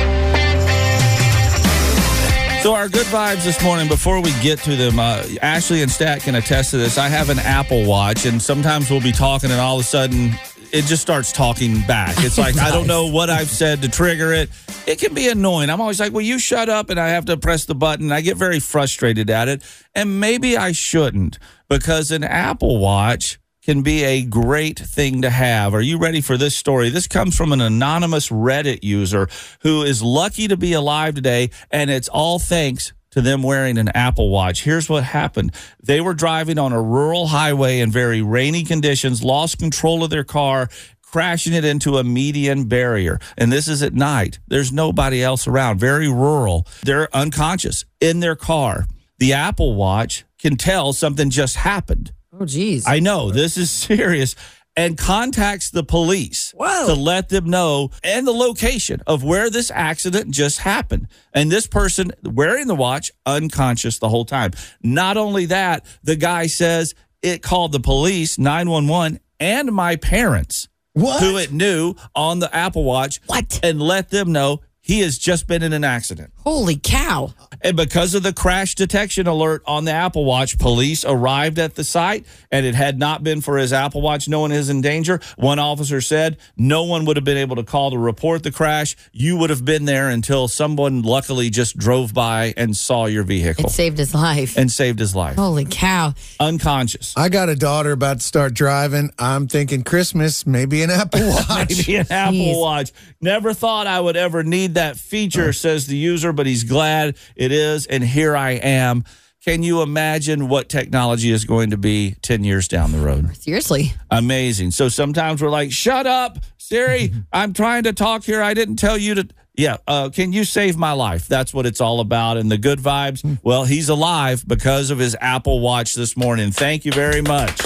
So 2.63 2.75
our 2.75 2.87
good 2.87 3.07
vibes 3.07 3.43
this 3.43 3.61
morning. 3.61 3.89
Before 3.89 4.21
we 4.21 4.31
get 4.41 4.57
to 4.59 4.77
them, 4.77 4.97
uh, 4.97 5.21
Ashley 5.41 5.81
and 5.81 5.91
Stat 5.91 6.21
can 6.21 6.35
attest 6.35 6.71
to 6.71 6.77
this. 6.77 6.97
I 6.97 7.09
have 7.09 7.29
an 7.29 7.39
Apple 7.39 7.85
Watch, 7.85 8.25
and 8.25 8.41
sometimes 8.41 8.89
we'll 8.89 9.01
be 9.01 9.11
talking, 9.11 9.51
and 9.51 9.59
all 9.59 9.75
of 9.75 9.81
a 9.81 9.83
sudden, 9.83 10.31
it 10.71 10.85
just 10.85 11.01
starts 11.01 11.33
talking 11.33 11.81
back. 11.81 12.15
It's 12.19 12.37
like 12.37 12.57
I 12.57 12.71
don't 12.71 12.87
know 12.95 13.07
what 13.07 13.29
I've 13.29 13.49
said 13.49 13.81
to 13.81 13.89
trigger 13.89 14.31
it. 14.31 14.49
It 14.87 14.97
can 14.97 15.13
be 15.13 15.27
annoying. 15.27 15.69
I'm 15.69 15.81
always 15.81 15.99
like, 15.99 16.13
"Will 16.13 16.21
you 16.21 16.39
shut 16.39 16.69
up?" 16.69 16.89
And 16.89 17.01
I 17.01 17.09
have 17.09 17.25
to 17.25 17.35
press 17.35 17.65
the 17.65 17.75
button. 17.75 18.13
I 18.13 18.21
get 18.21 18.37
very 18.37 18.61
frustrated 18.61 19.29
at 19.29 19.49
it, 19.49 19.61
and 19.93 20.21
maybe 20.21 20.55
I 20.55 20.71
shouldn't 20.71 21.39
because 21.67 22.11
an 22.11 22.23
Apple 22.23 22.79
Watch 22.79 23.39
can 23.63 23.81
be 23.81 24.03
a 24.03 24.23
great 24.23 24.77
thing 24.77 25.21
to 25.21 25.29
have. 25.29 25.73
Are 25.73 25.81
you 25.81 25.97
ready 25.97 26.19
for 26.19 26.37
this 26.37 26.55
story? 26.55 26.89
This 26.89 27.07
comes 27.07 27.35
from 27.35 27.53
an 27.53 27.61
anonymous 27.61 28.29
Reddit 28.29 28.83
user 28.83 29.29
who 29.61 29.83
is 29.83 30.03
lucky 30.03 30.49
to 30.49 30.57
be 30.57 30.73
alive 30.73 31.15
today, 31.15 31.49
and 31.71 31.89
it's 31.89 32.09
all 32.09 32.39
thanks 32.39 32.91
to 33.11 33.21
them 33.21 33.41
wearing 33.41 33.77
an 33.77 33.87
Apple 33.89 34.29
Watch. 34.29 34.63
Here's 34.63 34.89
what 34.89 35.03
happened 35.03 35.53
they 35.81 36.01
were 36.01 36.13
driving 36.13 36.59
on 36.59 36.73
a 36.73 36.81
rural 36.81 37.27
highway 37.27 37.79
in 37.79 37.89
very 37.89 38.21
rainy 38.21 38.63
conditions, 38.63 39.23
lost 39.23 39.59
control 39.59 40.03
of 40.03 40.09
their 40.09 40.23
car. 40.23 40.69
Crashing 41.01 41.53
it 41.53 41.63
into 41.63 41.99
a 41.99 42.03
median 42.03 42.63
barrier. 42.63 43.19
And 43.37 43.51
this 43.51 43.67
is 43.67 43.83
at 43.83 43.93
night. 43.93 44.39
There's 44.47 44.71
nobody 44.73 45.21
else 45.21 45.45
around, 45.45 45.79
very 45.79 46.07
rural. 46.07 46.65
They're 46.81 47.15
unconscious 47.15 47.85
in 48.01 48.19
their 48.19 48.35
car. 48.35 48.87
The 49.19 49.31
Apple 49.31 49.75
Watch 49.75 50.25
can 50.39 50.55
tell 50.55 50.91
something 50.91 51.29
just 51.29 51.57
happened. 51.57 52.11
Oh, 52.39 52.45
geez. 52.45 52.85
I 52.87 52.99
know 52.99 53.31
this 53.31 53.57
is 53.57 53.69
serious. 53.71 54.35
And 54.75 54.97
contacts 54.97 55.69
the 55.69 55.83
police 55.83 56.51
to 56.87 56.93
let 56.95 57.29
them 57.29 57.45
know 57.45 57.91
and 58.03 58.25
the 58.25 58.31
location 58.31 59.03
of 59.05 59.23
where 59.23 59.51
this 59.51 59.69
accident 59.69 60.31
just 60.31 60.57
happened. 60.57 61.09
And 61.31 61.51
this 61.51 61.67
person 61.67 62.11
wearing 62.23 62.65
the 62.65 62.73
watch, 62.73 63.11
unconscious 63.23 63.99
the 63.99 64.09
whole 64.09 64.25
time. 64.25 64.49
Not 64.81 65.15
only 65.15 65.45
that, 65.45 65.85
the 66.01 66.15
guy 66.15 66.47
says 66.47 66.95
it 67.21 67.43
called 67.43 67.71
the 67.71 67.79
police, 67.79 68.39
911, 68.39 69.19
and 69.39 69.71
my 69.71 69.95
parents, 69.95 70.67
What? 70.93 71.21
who 71.21 71.37
it 71.37 71.51
knew 71.53 71.93
on 72.15 72.39
the 72.39 72.53
Apple 72.55 72.83
Watch, 72.83 73.19
what? 73.27 73.59
and 73.61 73.79
let 73.79 74.09
them 74.09 74.31
know 74.31 74.61
he 74.83 74.99
has 74.99 75.17
just 75.17 75.47
been 75.47 75.63
in 75.63 75.73
an 75.73 75.83
accident. 75.83 76.31
Holy 76.43 76.75
cow. 76.75 77.33
And 77.61 77.77
because 77.77 78.13
of 78.13 78.21
the 78.23 78.33
crash 78.33 78.75
detection 78.75 79.27
alert 79.27 79.63
on 79.65 79.85
the 79.85 79.91
Apple 79.91 80.25
Watch, 80.25 80.59
police 80.59 81.05
arrived 81.05 81.57
at 81.57 81.75
the 81.75 81.85
site, 81.85 82.25
and 82.51 82.65
it 82.65 82.75
had 82.75 82.99
not 82.99 83.23
been 83.23 83.39
for 83.39 83.57
his 83.57 83.71
Apple 83.71 84.01
Watch, 84.01 84.27
no 84.27 84.41
one 84.41 84.51
is 84.51 84.69
in 84.69 84.81
danger. 84.81 85.21
One 85.37 85.57
officer 85.57 86.01
said 86.01 86.35
no 86.57 86.83
one 86.83 87.05
would 87.05 87.15
have 87.15 87.23
been 87.23 87.37
able 87.37 87.55
to 87.55 87.63
call 87.63 87.91
to 87.91 87.97
report 87.97 88.43
the 88.43 88.51
crash. 88.51 88.97
You 89.13 89.37
would 89.37 89.49
have 89.49 89.63
been 89.63 89.85
there 89.85 90.09
until 90.09 90.49
someone 90.49 91.01
luckily 91.01 91.49
just 91.49 91.77
drove 91.77 92.13
by 92.13 92.53
and 92.57 92.75
saw 92.75 93.05
your 93.05 93.23
vehicle 93.23 93.65
It 93.67 93.71
saved 93.71 93.97
his 93.97 94.13
life. 94.13 94.57
and 94.57 94.69
saved 94.69 94.99
his 94.99 95.15
life. 95.15 95.37
Holy 95.37 95.63
cow. 95.65 96.13
Unconscious. 96.41 97.13
I 97.15 97.29
got 97.29 97.47
a 97.47 97.55
daughter 97.55 97.93
about 97.93 98.19
to 98.19 98.25
start 98.25 98.53
driving. 98.53 99.11
I'm 99.17 99.47
thinking 99.47 99.83
Christmas, 99.83 100.45
maybe 100.45 100.83
an 100.83 100.89
Apple 100.89 101.21
Watch. 101.49 101.69
Maybe 101.87 101.95
an 101.95 102.07
Apple 102.11 102.59
Watch. 102.59 102.91
Never 103.21 103.53
thought 103.53 103.87
I 103.87 104.01
would 104.01 104.17
ever 104.17 104.43
need 104.43 104.72
that 104.75 104.97
feature, 104.97 105.53
says 105.53 105.87
the 105.87 105.97
user, 105.97 106.33
but 106.33 106.45
he's 106.45 106.63
glad 106.63 107.17
it 107.35 107.51
is. 107.51 107.85
And 107.85 108.03
here 108.03 108.35
I 108.35 108.51
am. 108.51 109.03
Can 109.43 109.61
you 109.61 109.81
imagine 109.81 110.47
what 110.47 110.69
technology 110.69 111.29
is 111.29 111.43
going 111.43 111.71
to 111.71 111.77
be 111.77 112.15
10 112.21 112.45
years 112.45 112.69
down 112.69 112.93
the 112.93 112.99
road? 112.99 113.35
Seriously. 113.35 113.93
Amazing. 114.09 114.71
So 114.71 114.87
sometimes 114.87 115.41
we're 115.41 115.49
like, 115.49 115.71
shut 115.73 116.07
up, 116.07 116.39
Siri. 116.57 117.11
I'm 117.33 117.51
trying 117.51 117.83
to 117.83 117.91
talk 117.91 118.23
here. 118.23 118.41
I 118.41 118.53
didn't 118.53 118.77
tell 118.77 118.97
you 118.97 119.15
to. 119.15 119.27
Yeah. 119.55 119.77
Uh, 119.85 120.09
can 120.09 120.31
you 120.31 120.45
save 120.45 120.77
my 120.77 120.93
life? 120.93 121.27
That's 121.27 121.53
what 121.53 121.65
it's 121.65 121.81
all 121.81 121.99
about. 121.99 122.37
And 122.37 122.49
the 122.49 122.57
good 122.57 122.79
vibes. 122.79 123.37
Well, 123.43 123.65
he's 123.65 123.89
alive 123.89 124.47
because 124.47 124.91
of 124.91 124.97
his 124.97 125.15
Apple 125.19 125.59
Watch 125.59 125.93
this 125.93 126.15
morning. 126.15 126.51
Thank 126.51 126.85
you 126.85 126.93
very 126.93 127.21
much. 127.21 127.57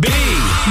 B. 0.00 0.08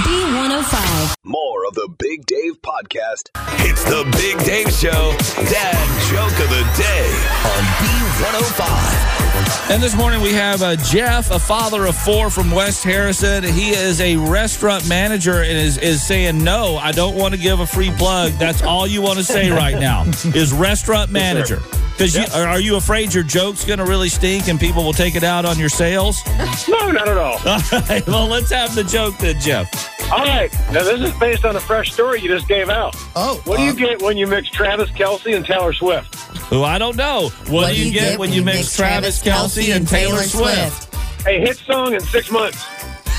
B105. 0.03 1.15
More 1.23 1.44
of 1.67 1.73
the 1.73 1.89
Big 1.97 2.25
Dave 2.25 2.61
podcast. 2.61 3.29
It's 3.65 3.83
the 3.85 4.03
Big 4.17 4.37
Dave 4.45 4.71
Show. 4.71 5.15
Dad 5.49 6.11
joke 6.11 6.37
of 6.43 6.49
the 6.49 6.63
day 6.77 7.09
on 7.43 7.63
B105. 7.81 9.71
And 9.71 9.81
this 9.81 9.95
morning 9.95 10.21
we 10.21 10.31
have 10.33 10.61
uh, 10.61 10.75
Jeff, 10.75 11.31
a 11.31 11.39
father 11.39 11.85
of 11.85 11.95
four 11.95 12.29
from 12.29 12.51
West 12.51 12.83
Harrison. 12.83 13.43
He 13.43 13.71
is 13.71 13.99
a 13.99 14.15
restaurant 14.15 14.87
manager 14.87 15.41
and 15.41 15.57
is, 15.57 15.79
is 15.79 16.05
saying, 16.05 16.43
No, 16.43 16.77
I 16.77 16.91
don't 16.91 17.15
want 17.15 17.33
to 17.33 17.39
give 17.39 17.59
a 17.59 17.65
free 17.65 17.91
plug. 17.91 18.33
That's 18.33 18.61
all 18.61 18.85
you 18.85 19.01
want 19.01 19.17
to 19.17 19.23
say 19.23 19.49
right 19.49 19.79
now 19.79 20.03
is 20.35 20.53
restaurant 20.53 21.09
manager. 21.09 21.61
Because 21.93 22.15
you, 22.15 22.25
are 22.33 22.59
you 22.59 22.75
afraid 22.75 23.13
your 23.13 23.23
joke's 23.23 23.65
going 23.65 23.79
to 23.79 23.85
really 23.85 24.09
stink 24.09 24.49
and 24.49 24.59
people 24.59 24.83
will 24.83 24.93
take 24.93 25.15
it 25.15 25.23
out 25.23 25.45
on 25.45 25.57
your 25.57 25.69
sales? 25.69 26.21
No, 26.67 26.91
not 26.91 27.07
at 27.07 27.17
all. 27.17 27.37
All 27.45 27.81
right, 27.89 28.05
well, 28.05 28.27
let's 28.27 28.51
have 28.51 28.75
the 28.75 28.83
joke 28.83 29.17
then, 29.17 29.39
Jeff. 29.39 29.94
All 30.11 30.19
right. 30.23 30.51
Now, 30.71 30.83
this 30.83 31.01
is 31.01 31.13
based 31.19 31.45
on 31.45 31.55
a 31.55 31.59
fresh 31.59 31.91
story 31.91 32.21
you 32.21 32.29
just 32.29 32.47
gave 32.47 32.69
out. 32.69 32.95
Oh. 33.15 33.41
What 33.45 33.57
do 33.57 33.63
you 33.63 33.71
uh, 33.71 33.75
get 33.75 34.01
when 34.01 34.17
you 34.17 34.27
mix 34.27 34.49
Travis 34.49 34.89
Kelce 34.91 35.35
and 35.35 35.45
Taylor 35.45 35.73
Swift? 35.73 36.13
Who 36.49 36.63
I 36.63 36.77
don't 36.77 36.95
know. 36.95 37.29
What, 37.47 37.73
do 37.73 37.83
you 37.85 37.91
get 37.91 38.19
when 38.19 38.31
you 38.31 38.43
mix 38.43 38.75
Travis 38.75 39.21
Kelce 39.21 39.75
and 39.75 39.87
Taylor 39.87 40.21
Swift? 40.21 40.93
A 41.27 41.39
hit 41.39 41.57
song 41.57 41.93
in 41.95 41.99
six 42.01 42.29
months. 42.29 42.63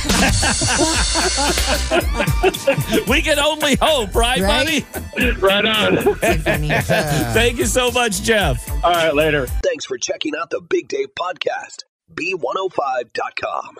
we 3.08 3.20
can 3.22 3.40
only 3.40 3.74
hope, 3.82 4.14
right, 4.14 4.40
Right? 4.40 4.86
right 5.42 5.64
on. 5.66 5.98
Uh. 5.98 6.14
Thank 7.34 7.58
you 7.58 7.66
so 7.66 7.90
much, 7.90 8.22
Jeff. 8.22 8.70
All 8.84 8.92
right, 8.92 9.12
later. 9.14 9.48
Thanks 9.48 9.84
for 9.86 9.98
checking 9.98 10.34
out 10.40 10.50
the 10.50 10.60
Big 10.60 10.86
Dave 10.86 11.08
podcast. 11.18 11.82
B105.com. 12.14 13.74